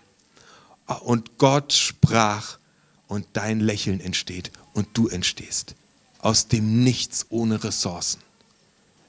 Und 1.01 1.37
Gott 1.37 1.73
sprach 1.73 2.57
und 3.07 3.25
dein 3.33 3.59
Lächeln 3.59 3.99
entsteht 3.99 4.51
und 4.73 4.87
du 4.93 5.07
entstehst. 5.07 5.75
Aus 6.19 6.47
dem 6.47 6.83
Nichts 6.83 7.25
ohne 7.29 7.63
Ressourcen 7.63 8.21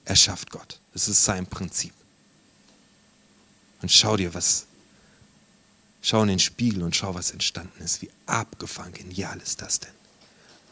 erschafft 0.04 0.50
Gott. 0.50 0.80
Das 0.92 1.08
ist 1.08 1.24
sein 1.24 1.46
Prinzip. 1.46 1.92
Und 3.82 3.90
schau 3.90 4.16
dir, 4.16 4.34
was, 4.34 4.66
schau 6.02 6.22
in 6.22 6.28
den 6.28 6.38
Spiegel 6.38 6.82
und 6.82 6.96
schau, 6.96 7.14
was 7.14 7.30
entstanden 7.30 7.82
ist. 7.82 8.02
Wie 8.02 8.10
abgefangen 8.26 8.94
genial 8.94 9.38
ist 9.40 9.62
das 9.62 9.80
denn? 9.80 9.92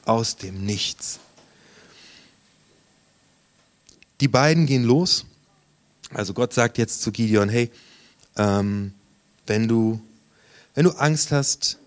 Aus 0.04 0.36
dem 0.36 0.64
Nichts. 0.64 1.20
Die 4.20 4.28
beiden 4.28 4.66
gehen 4.66 4.84
los 4.84 5.24
also 6.14 6.34
Gott 6.34 6.52
sagt 6.52 6.78
jetzt 6.78 7.02
zu 7.02 7.12
Gideon, 7.12 7.48
hey, 7.48 7.70
ähm, 8.36 8.92
wenn, 9.46 9.68
du, 9.68 10.00
wenn 10.74 10.84
du 10.84 10.90
Angst 10.92 11.32
hast, 11.32 11.78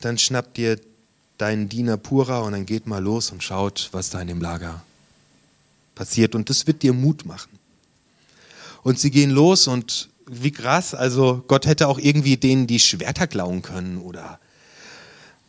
dann 0.00 0.18
schnapp 0.18 0.54
dir 0.54 0.78
deinen 1.38 1.68
Diener 1.68 1.96
Pura 1.96 2.40
und 2.40 2.52
dann 2.52 2.66
geht 2.66 2.86
mal 2.86 3.02
los 3.02 3.30
und 3.30 3.42
schaut, 3.42 3.88
was 3.92 4.10
da 4.10 4.20
in 4.20 4.28
dem 4.28 4.40
Lager 4.40 4.82
passiert. 5.94 6.34
Und 6.34 6.50
das 6.50 6.66
wird 6.66 6.82
dir 6.82 6.92
Mut 6.92 7.24
machen. 7.24 7.50
Und 8.82 8.98
sie 8.98 9.10
gehen 9.10 9.30
los 9.30 9.66
und 9.66 10.08
wie 10.26 10.52
krass, 10.52 10.94
also 10.94 11.42
Gott 11.48 11.66
hätte 11.66 11.88
auch 11.88 11.98
irgendwie 11.98 12.36
denen 12.36 12.66
die 12.66 12.78
Schwerter 12.78 13.26
klauen 13.26 13.62
können 13.62 13.98
oder 13.98 14.38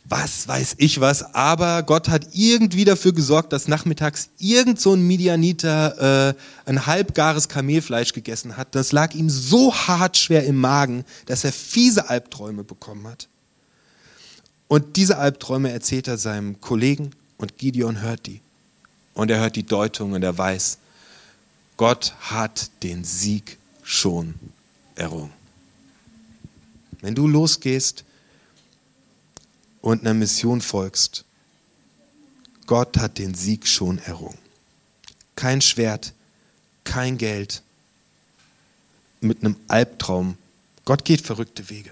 was 0.04 0.48
weiß 0.48 0.76
ich 0.78 1.00
was, 1.00 1.36
aber 1.36 1.84
Gott 1.84 2.10
hat 2.10 2.28
irgendwie 2.34 2.86
dafür 2.86 3.14
gesorgt, 3.14 3.54
dass 3.54 3.68
nachmittags 3.68 4.30
irgend 4.40 4.80
so 4.80 4.94
ein 4.94 5.06
Midianiter 5.06 6.30
äh, 6.30 6.34
ein 6.66 6.86
halbgares 6.86 7.48
Kamelfleisch 7.48 8.14
gegessen 8.14 8.58
hat. 8.58 8.76
Das 8.76 8.92
lag 8.92 9.14
ihm 9.14 9.30
so 9.30 9.74
hart 9.74 10.18
schwer 10.18 10.46
im 10.46 10.58
Magen, 10.58 11.06
dass 11.28 11.44
er 11.44 11.54
fiese 11.54 12.10
Albträume 12.10 12.64
bekommen 12.64 13.08
hat. 13.08 13.28
Und 14.68 14.96
diese 14.96 15.18
Albträume 15.18 15.72
erzählt 15.72 16.08
er 16.08 16.18
seinem 16.18 16.60
Kollegen 16.62 17.12
und 17.38 17.58
Gideon 17.58 18.02
hört 18.02 18.26
die. 18.26 18.42
Und 19.14 19.30
er 19.30 19.40
hört 19.40 19.56
die 19.56 19.66
Deutung 19.66 20.14
und 20.14 20.24
er 20.24 20.38
weiß, 20.38 20.78
Gott 21.78 22.16
hat 22.22 22.70
den 22.84 23.04
Sieg 23.04 23.58
schon 23.84 24.36
errungen. 24.96 25.34
Wenn 27.02 27.16
du 27.16 27.28
losgehst, 27.28 28.06
und 29.82 30.02
einer 30.02 30.14
Mission 30.14 30.62
folgst, 30.62 31.26
Gott 32.68 32.98
hat 32.98 33.18
den 33.18 33.34
Sieg 33.34 33.68
schon 33.68 34.00
errungen. 34.00 34.38
Kein 35.36 35.62
Schwert, 35.62 36.14
kein 36.84 37.18
Geld, 37.18 37.64
mit 39.20 39.44
einem 39.44 39.56
Albtraum. 39.68 40.38
Gott 40.86 41.06
geht 41.06 41.22
verrückte 41.22 41.70
Wege. 41.70 41.92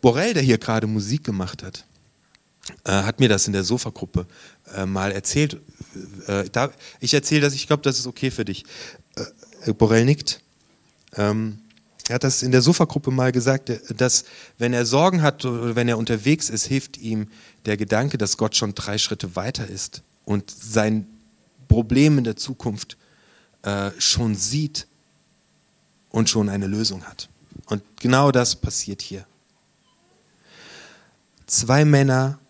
Borrell, 0.00 0.34
der 0.34 0.42
hier 0.42 0.58
gerade 0.58 0.86
Musik 0.86 1.24
gemacht 1.24 1.62
hat, 1.62 1.84
äh, 2.84 2.90
hat 2.90 3.20
mir 3.20 3.28
das 3.28 3.46
in 3.46 3.52
der 3.52 3.64
Sofagruppe 3.64 4.26
äh, 4.74 4.86
mal 4.86 5.12
erzählt. 5.12 5.60
Äh, 6.26 6.48
da, 6.50 6.72
ich 7.00 7.14
erzähle 7.14 7.42
das, 7.42 7.54
ich 7.54 7.66
glaube, 7.66 7.82
das 7.82 7.98
ist 7.98 8.06
okay 8.06 8.30
für 8.30 8.44
dich. 8.44 8.64
Äh, 9.64 9.72
Borrell 9.72 10.04
nickt. 10.04 10.40
Ähm, 11.16 11.58
er 12.10 12.14
hat 12.14 12.24
das 12.24 12.42
in 12.42 12.50
der 12.50 12.60
Sofagruppe 12.60 13.12
mal 13.12 13.30
gesagt, 13.30 13.70
dass 13.96 14.24
wenn 14.58 14.72
er 14.72 14.84
Sorgen 14.84 15.22
hat 15.22 15.44
oder 15.44 15.76
wenn 15.76 15.86
er 15.86 15.96
unterwegs 15.96 16.50
ist, 16.50 16.66
hilft 16.66 16.98
ihm 16.98 17.28
der 17.66 17.76
Gedanke, 17.76 18.18
dass 18.18 18.36
Gott 18.36 18.56
schon 18.56 18.74
drei 18.74 18.98
Schritte 18.98 19.36
weiter 19.36 19.68
ist 19.68 20.02
und 20.24 20.50
sein 20.50 21.06
Problem 21.68 22.18
in 22.18 22.24
der 22.24 22.34
Zukunft 22.34 22.96
äh, 23.62 23.92
schon 23.98 24.34
sieht 24.34 24.88
und 26.10 26.28
schon 26.28 26.48
eine 26.48 26.66
Lösung 26.66 27.04
hat. 27.04 27.28
Und 27.66 27.80
genau 28.00 28.32
das 28.32 28.56
passiert 28.56 29.02
hier. 29.02 29.24
Zwei 31.46 31.84
Männer, 31.84 32.40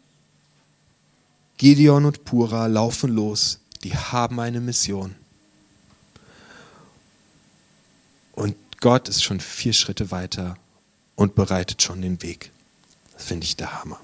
Gideon 1.59 2.07
und 2.07 2.25
Pura, 2.25 2.67
laufen 2.67 3.11
los. 3.11 3.61
Die 3.85 3.95
haben 3.95 4.41
eine 4.41 4.63
Mission. 4.63 5.15
Und 8.33 8.57
Gott 8.81 9.09
ist 9.09 9.23
schon 9.23 9.41
vier 9.41 9.73
Schritte 9.73 10.11
weiter 10.11 10.57
und 11.15 11.35
bereitet 11.35 11.83
schon 11.83 12.03
den 12.03 12.23
Weg. 12.23 12.51
Das 13.13 13.25
finde 13.25 13.45
ich 13.45 13.57
der 13.57 13.81
Hammer. 13.81 14.01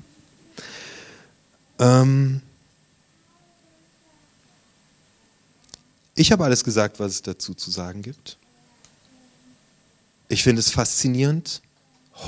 Ähm 1.79 2.43
ich 6.15 6.31
habe 6.31 6.45
alles 6.45 6.63
gesagt, 6.63 7.01
was 7.01 7.13
es 7.13 7.23
dazu 7.23 7.55
zu 7.55 7.71
sagen 7.71 8.03
gibt. 8.03 8.37
Ich 10.29 10.43
finde 10.43 10.61
es 10.61 10.71
faszinierend. 10.71 11.63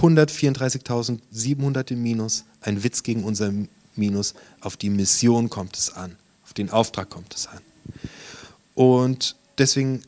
134.700 0.00 1.92
im 1.92 2.02
Minus, 2.02 2.44
ein 2.60 2.82
Witz 2.82 3.02
gegen 3.02 3.24
unser 3.24 3.52
Minus. 3.96 4.34
Auf 4.60 4.76
die 4.76 4.90
Mission 4.90 5.48
kommt 5.48 5.78
es 5.78 5.90
an, 5.90 6.16
auf 6.44 6.52
den 6.52 6.68
Auftrag 6.70 7.08
kommt 7.08 7.34
es 7.34 7.46
an. 7.46 7.60
Und 8.74 9.36
deswegen 9.56 10.02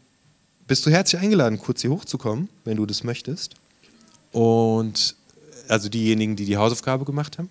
bist 0.70 0.86
du 0.86 0.90
herzlich 0.92 1.20
eingeladen, 1.20 1.58
kurz 1.58 1.80
hier 1.80 1.90
hochzukommen, 1.90 2.48
wenn 2.64 2.76
du 2.76 2.86
das 2.86 3.02
möchtest. 3.02 3.56
Und 4.30 5.16
also 5.66 5.88
diejenigen, 5.88 6.36
die 6.36 6.44
die 6.44 6.56
Hausaufgabe 6.56 7.04
gemacht 7.04 7.38
haben. 7.38 7.48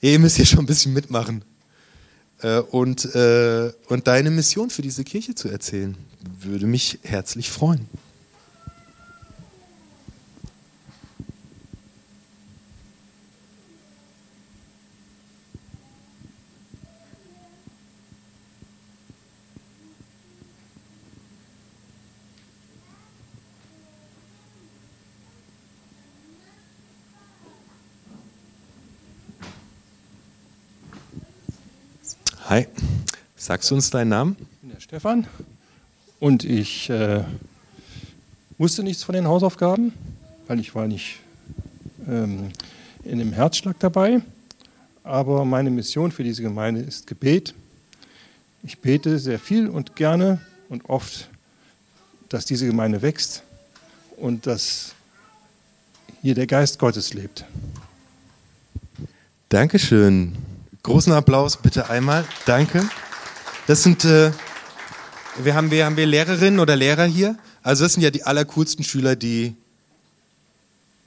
Ihr 0.00 0.18
müsst 0.18 0.34
hier 0.34 0.44
schon 0.44 0.58
ein 0.58 0.66
bisschen 0.66 0.92
mitmachen. 0.92 1.44
Äh, 2.42 2.58
und, 2.58 3.04
äh, 3.14 3.72
und 3.86 4.08
deine 4.08 4.32
Mission 4.32 4.68
für 4.70 4.82
diese 4.82 5.04
Kirche 5.04 5.36
zu 5.36 5.48
erzählen, 5.48 5.96
würde 6.40 6.66
mich 6.66 6.98
herzlich 7.04 7.48
freuen. 7.48 7.88
Hi, 32.48 32.68
sagst 33.34 33.68
du 33.68 33.74
uns 33.74 33.90
deinen 33.90 34.10
Namen? 34.10 34.36
Ich 34.38 34.58
bin 34.60 34.70
der 34.70 34.78
Stefan 34.78 35.26
und 36.20 36.44
ich 36.44 36.88
äh, 36.88 37.24
wusste 38.56 38.84
nichts 38.84 39.02
von 39.02 39.16
den 39.16 39.26
Hausaufgaben, 39.26 39.92
weil 40.46 40.60
ich 40.60 40.72
war 40.72 40.86
nicht 40.86 41.18
ähm, 42.06 42.52
in 43.02 43.18
dem 43.18 43.32
Herzschlag 43.32 43.80
dabei. 43.80 44.20
Aber 45.02 45.44
meine 45.44 45.70
Mission 45.70 46.12
für 46.12 46.22
diese 46.22 46.40
Gemeinde 46.40 46.82
ist 46.82 47.08
Gebet. 47.08 47.52
Ich 48.62 48.78
bete 48.78 49.18
sehr 49.18 49.40
viel 49.40 49.68
und 49.68 49.96
gerne 49.96 50.40
und 50.68 50.88
oft, 50.88 51.28
dass 52.28 52.44
diese 52.44 52.68
Gemeinde 52.68 53.02
wächst 53.02 53.42
und 54.18 54.46
dass 54.46 54.94
hier 56.22 56.36
der 56.36 56.46
Geist 56.46 56.78
Gottes 56.78 57.12
lebt. 57.12 57.44
Dankeschön. 59.48 60.45
Großen 60.86 61.12
Applaus 61.12 61.56
bitte 61.56 61.90
einmal. 61.90 62.24
Danke. 62.44 62.88
Das 63.66 63.82
sind, 63.82 64.04
äh, 64.04 64.30
wir 65.42 65.56
haben, 65.56 65.72
wir 65.72 65.84
haben 65.84 65.96
wir 65.96 66.06
Lehrerinnen 66.06 66.60
oder 66.60 66.76
Lehrer 66.76 67.06
hier. 67.06 67.36
Also 67.64 67.82
das 67.82 67.94
sind 67.94 68.04
ja 68.04 68.12
die 68.12 68.22
allercoolsten 68.22 68.84
Schüler, 68.84 69.16
die, 69.16 69.56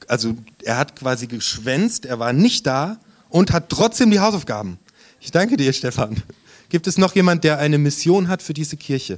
also 0.06 0.36
er 0.64 0.78
hat 0.78 0.98
quasi 0.98 1.28
geschwänzt, 1.28 2.06
er 2.06 2.20
war 2.20 2.34
nicht 2.34 2.68
da 2.68 2.98
und 3.30 3.54
hat 3.54 3.70
trotzdem 3.70 4.12
die 4.12 4.20
Hausaufgaben. 4.20 4.80
Ich 5.22 5.32
danke 5.32 5.56
dir, 5.56 5.72
Stefan. 5.72 6.24
Gibt 6.68 6.86
es 6.86 6.98
noch 6.98 7.16
jemand, 7.16 7.46
der 7.46 7.60
eine 7.60 7.78
Mission 7.78 8.28
hat 8.28 8.42
für 8.42 8.54
diese 8.54 8.76
Kirche? 8.76 9.18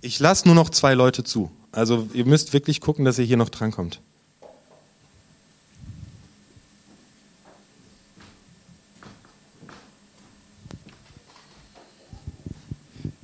Ich 0.00 0.18
lasse 0.20 0.48
nur 0.48 0.54
noch 0.54 0.70
zwei 0.70 0.94
Leute 0.94 1.22
zu. 1.22 1.50
Also 1.70 2.08
ihr 2.14 2.24
müsst 2.24 2.54
wirklich 2.54 2.80
gucken, 2.80 3.04
dass 3.04 3.18
ihr 3.18 3.26
hier 3.26 3.36
noch 3.36 3.50
drankommt. 3.50 4.00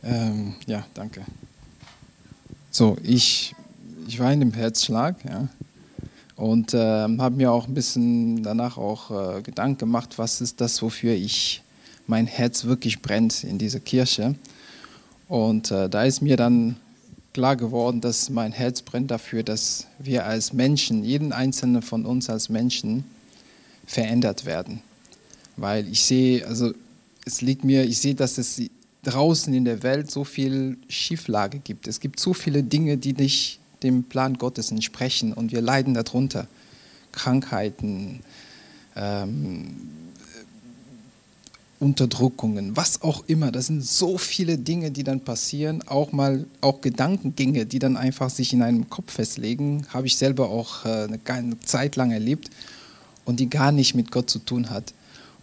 Ähm, 0.06 0.54
ja, 0.66 0.86
danke. 0.94 1.24
So, 2.70 2.96
ich, 3.02 3.54
ich 4.06 4.20
war 4.20 4.32
in 4.32 4.40
dem 4.40 4.52
Herzschlag, 4.52 5.16
ja, 5.24 5.48
und 6.36 6.74
äh, 6.74 6.78
habe 6.78 7.34
mir 7.34 7.50
auch 7.50 7.66
ein 7.66 7.74
bisschen 7.74 8.42
danach 8.42 8.76
auch 8.76 9.10
äh, 9.10 9.42
Gedanken 9.42 9.78
gemacht, 9.78 10.18
was 10.18 10.40
ist 10.40 10.60
das, 10.60 10.80
wofür 10.82 11.14
ich 11.14 11.62
mein 12.06 12.26
Herz 12.26 12.64
wirklich 12.64 13.02
brennt 13.02 13.42
in 13.42 13.58
dieser 13.58 13.80
Kirche. 13.80 14.36
Und 15.28 15.70
äh, 15.72 15.88
da 15.88 16.04
ist 16.04 16.20
mir 16.20 16.36
dann 16.36 16.76
klar 17.32 17.56
geworden, 17.56 18.00
dass 18.00 18.30
mein 18.30 18.52
Herz 18.52 18.82
brennt 18.82 19.10
dafür, 19.10 19.42
dass 19.42 19.86
wir 19.98 20.26
als 20.26 20.52
Menschen, 20.52 21.04
jeden 21.04 21.32
einzelnen 21.32 21.82
von 21.82 22.06
uns 22.06 22.30
als 22.30 22.48
Menschen, 22.48 23.04
verändert 23.86 24.44
werden. 24.44 24.82
Weil 25.56 25.88
ich 25.88 26.04
sehe, 26.04 26.46
also 26.46 26.72
es 27.24 27.40
liegt 27.40 27.64
mir, 27.64 27.84
ich 27.84 27.98
sehe, 27.98 28.14
dass 28.14 28.38
es 28.38 28.60
draußen 29.06 29.54
in 29.54 29.64
der 29.64 29.82
Welt 29.82 30.10
so 30.10 30.24
viel 30.24 30.78
Schieflage 30.88 31.60
gibt. 31.60 31.86
Es 31.86 32.00
gibt 32.00 32.18
so 32.18 32.34
viele 32.34 32.62
Dinge, 32.62 32.96
die 32.96 33.12
nicht 33.12 33.60
dem 33.82 34.04
Plan 34.04 34.34
Gottes 34.34 34.70
entsprechen 34.70 35.32
und 35.32 35.52
wir 35.52 35.60
leiden 35.60 35.94
darunter. 35.94 36.48
Krankheiten, 37.12 38.20
ähm, 38.96 39.76
Unterdrückungen, 41.78 42.76
was 42.76 43.02
auch 43.02 43.24
immer. 43.26 43.52
Das 43.52 43.66
sind 43.66 43.84
so 43.84 44.18
viele 44.18 44.58
Dinge, 44.58 44.90
die 44.90 45.04
dann 45.04 45.20
passieren. 45.20 45.82
Auch 45.86 46.12
mal 46.12 46.46
auch 46.60 46.80
Gedankengänge, 46.80 47.66
die 47.66 47.78
dann 47.78 47.96
einfach 47.96 48.30
sich 48.30 48.52
in 48.52 48.62
einem 48.62 48.90
Kopf 48.90 49.12
festlegen. 49.12 49.86
Habe 49.92 50.06
ich 50.06 50.16
selber 50.16 50.48
auch 50.50 50.84
äh, 50.84 51.06
eine 51.26 51.60
Zeit 51.60 51.96
lang 51.96 52.10
erlebt 52.10 52.50
und 53.24 53.40
die 53.40 53.48
gar 53.48 53.72
nicht 53.72 53.94
mit 53.94 54.10
Gott 54.10 54.28
zu 54.28 54.38
tun 54.40 54.70
hat. 54.70 54.94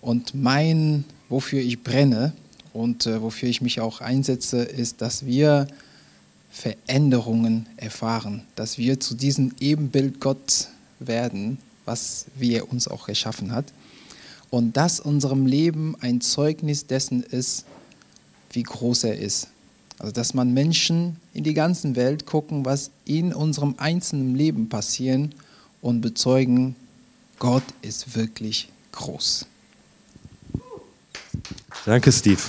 Und 0.01 0.33
mein, 0.35 1.05
wofür 1.29 1.61
ich 1.61 1.81
brenne 1.81 2.33
und 2.73 3.05
äh, 3.05 3.21
wofür 3.21 3.49
ich 3.49 3.61
mich 3.61 3.79
auch 3.79 4.01
einsetze, 4.01 4.63
ist, 4.63 5.01
dass 5.01 5.25
wir 5.25 5.67
Veränderungen 6.51 7.67
erfahren, 7.77 8.43
dass 8.55 8.77
wir 8.77 8.99
zu 8.99 9.15
diesem 9.15 9.53
Ebenbild 9.59 10.19
Gott 10.19 10.67
werden, 10.99 11.57
was 11.85 12.25
wir 12.35 12.71
uns 12.71 12.87
auch 12.87 13.07
geschaffen 13.07 13.51
hat. 13.51 13.65
Und 14.49 14.77
dass 14.77 14.99
unserem 14.99 15.47
Leben 15.47 15.95
ein 15.99 16.21
Zeugnis 16.21 16.85
dessen 16.85 17.23
ist, 17.23 17.65
wie 18.51 18.63
groß 18.63 19.05
er 19.05 19.17
ist. 19.17 19.47
Also 19.97 20.11
dass 20.11 20.33
man 20.33 20.53
Menschen 20.53 21.17
in 21.33 21.43
die 21.43 21.55
ganze 21.55 21.95
Welt 21.95 22.25
gucken, 22.25 22.65
was 22.65 22.91
in 23.05 23.33
unserem 23.33 23.75
einzelnen 23.77 24.35
Leben 24.35 24.69
passieren 24.69 25.33
und 25.81 26.01
bezeugen, 26.01 26.75
Gott 27.39 27.63
ist 27.81 28.15
wirklich 28.15 28.69
groß. 28.91 29.47
Danke, 31.85 32.13
Steve. 32.13 32.41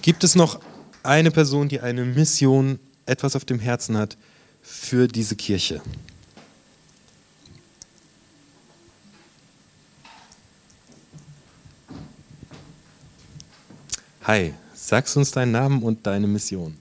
Gibt 0.00 0.22
es 0.22 0.36
noch 0.36 0.60
eine 1.02 1.32
Person, 1.32 1.68
die 1.68 1.80
eine 1.80 2.04
Mission, 2.04 2.78
etwas 3.04 3.34
auf 3.34 3.44
dem 3.44 3.58
Herzen 3.58 3.96
hat 3.96 4.16
für 4.62 5.08
diese 5.08 5.34
Kirche. 5.34 5.80
Hi, 14.22 14.54
sagst 14.74 15.16
uns 15.16 15.32
deinen 15.32 15.52
Namen 15.52 15.82
und 15.82 16.06
deine 16.06 16.26
Mission. 16.28 16.76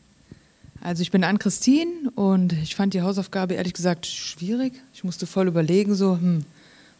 Also 0.81 1.01
ich 1.01 1.09
bin 1.09 1.23
Ann-Christine 1.23 2.11
und 2.13 2.53
ich 2.53 2.75
fand 2.75 2.93
die 2.93 3.01
Hausaufgabe 3.01 3.55
ehrlich 3.55 3.73
gesagt 3.73 4.05
schwierig. 4.05 4.73
Ich 4.93 5.03
musste 5.03 5.25
voll 5.25 5.47
überlegen, 5.47 5.95
so, 5.95 6.17
hm, 6.17 6.45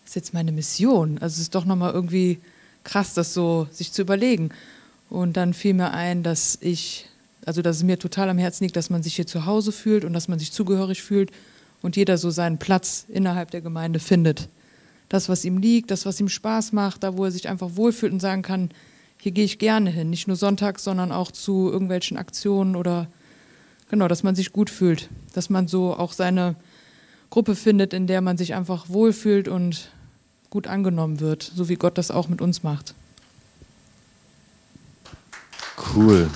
was 0.04 0.12
ist 0.12 0.16
jetzt 0.16 0.34
meine 0.34 0.52
Mission? 0.52 1.20
Also 1.20 1.36
es 1.36 1.42
ist 1.42 1.56
doch 1.56 1.66
nochmal 1.66 1.94
irgendwie 1.94 2.40
krass, 2.88 3.14
das 3.14 3.34
so 3.34 3.68
sich 3.70 3.92
zu 3.92 4.02
überlegen. 4.02 4.50
Und 5.10 5.38
dann 5.38 5.54
fiel 5.54 5.74
mir 5.74 5.92
ein, 5.92 6.24
dass 6.24 6.58
ich, 6.62 7.06
also 7.46 7.62
dass 7.62 7.78
es 7.78 7.84
mir 7.84 8.00
total 8.00 8.30
am 8.30 8.38
Herzen 8.38 8.64
liegt, 8.64 8.76
dass 8.76 8.90
man 8.90 9.04
sich 9.04 9.16
hier 9.16 9.28
zu 9.28 9.46
Hause 9.46 9.72
fühlt 9.72 10.04
und 10.06 10.14
dass 10.14 10.28
man 10.28 10.40
sich 10.40 10.52
zugehörig 10.52 11.04
fühlt 11.04 11.32
und 11.82 11.96
jeder 11.96 12.18
so 12.18 12.32
seinen 12.32 12.58
Platz 12.58 13.06
innerhalb 13.10 13.52
der 13.52 13.62
Gemeinde 13.62 14.00
findet. 14.00 14.50
Das, 15.10 15.30
was 15.30 15.46
ihm 15.46 15.58
liegt, 15.58 15.92
das, 15.92 16.06
was 16.06 16.20
ihm 16.20 16.30
Spaß 16.30 16.74
macht, 16.74 17.04
da, 17.04 17.18
wo 17.18 17.26
er 17.26 17.32
sich 17.32 17.48
einfach 17.48 17.72
wohlfühlt 17.76 18.12
und 18.12 18.20
sagen 18.20 18.42
kann, 18.42 18.72
hier 19.20 19.32
gehe 19.32 19.46
ich 19.46 19.60
gerne 19.60 19.90
hin. 19.90 20.10
Nicht 20.10 20.28
nur 20.28 20.38
sonntags, 20.38 20.84
sondern 20.84 21.12
auch 21.12 21.32
zu 21.32 21.70
irgendwelchen 21.72 22.18
Aktionen 22.18 22.76
oder 22.76 23.08
genau, 23.90 24.08
dass 24.08 24.24
man 24.24 24.36
sich 24.36 24.52
gut 24.52 24.70
fühlt. 24.70 25.10
Dass 25.34 25.50
man 25.50 25.68
so 25.68 25.94
auch 25.94 26.14
seine 26.14 26.56
Gruppe 27.30 27.56
findet, 27.56 27.94
in 27.94 28.08
der 28.08 28.22
man 28.22 28.38
sich 28.38 28.54
einfach 28.54 28.90
wohlfühlt 28.90 29.48
und 29.48 29.90
gut 30.58 30.66
angenommen 30.66 31.20
wird, 31.20 31.44
so 31.44 31.70
wie 31.70 31.76
Gott 31.76 32.00
das 32.00 32.10
auch 32.10 32.30
mit 32.30 32.42
uns 32.42 32.64
macht. 32.64 32.96
Cool. 35.94 36.32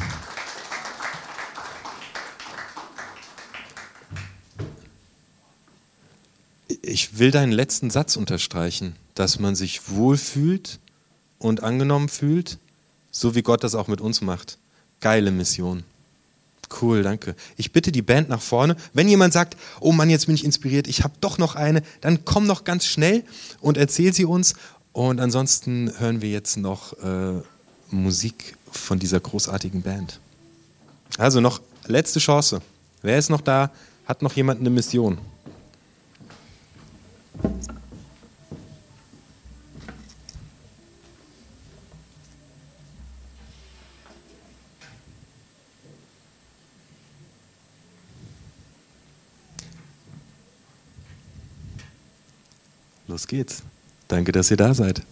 Ich 6.83 7.17
will 7.17 7.31
deinen 7.31 7.51
letzten 7.51 7.89
Satz 7.89 8.15
unterstreichen, 8.15 8.95
dass 9.15 9.39
man 9.39 9.55
sich 9.55 9.89
wohlfühlt 9.89 10.77
und 11.39 11.63
angenommen 11.63 12.07
fühlt, 12.07 12.59
so 13.09 13.33
wie 13.33 13.41
Gott 13.41 13.63
das 13.63 13.73
auch 13.73 13.87
mit 13.87 14.01
uns 14.01 14.21
macht. 14.21 14.59
Geile 14.99 15.31
Mission. 15.31 15.83
Cool, 16.79 17.03
danke. 17.03 17.35
Ich 17.57 17.71
bitte 17.71 17.91
die 17.91 18.01
Band 18.01 18.29
nach 18.29 18.41
vorne. 18.41 18.75
Wenn 18.93 19.07
jemand 19.07 19.33
sagt, 19.33 19.57
oh 19.79 19.91
Mann, 19.91 20.09
jetzt 20.09 20.27
bin 20.27 20.35
ich 20.35 20.45
inspiriert, 20.45 20.87
ich 20.87 21.03
habe 21.03 21.13
doch 21.19 21.37
noch 21.37 21.55
eine, 21.55 21.83
dann 21.99 22.23
komm 22.23 22.47
noch 22.47 22.63
ganz 22.63 22.85
schnell 22.85 23.23
und 23.59 23.77
erzähl 23.77 24.13
sie 24.13 24.25
uns. 24.25 24.53
Und 24.93 25.19
ansonsten 25.19 25.91
hören 25.99 26.21
wir 26.21 26.29
jetzt 26.29 26.57
noch 26.57 26.93
äh, 26.99 27.41
Musik 27.89 28.57
von 28.71 28.99
dieser 28.99 29.19
großartigen 29.19 29.81
Band. 29.81 30.19
Also 31.17 31.41
noch 31.41 31.61
letzte 31.87 32.19
Chance. 32.19 32.61
Wer 33.01 33.17
ist 33.17 33.29
noch 33.29 33.41
da? 33.41 33.71
Hat 34.05 34.21
noch 34.21 34.33
jemand 34.33 34.59
eine 34.59 34.69
Mission? 34.69 35.17
los 53.21 53.27
geht's. 53.27 53.63
Danke, 54.07 54.31
dass 54.31 54.49
ihr 54.51 54.57
da 54.57 54.73
seid. 54.73 55.03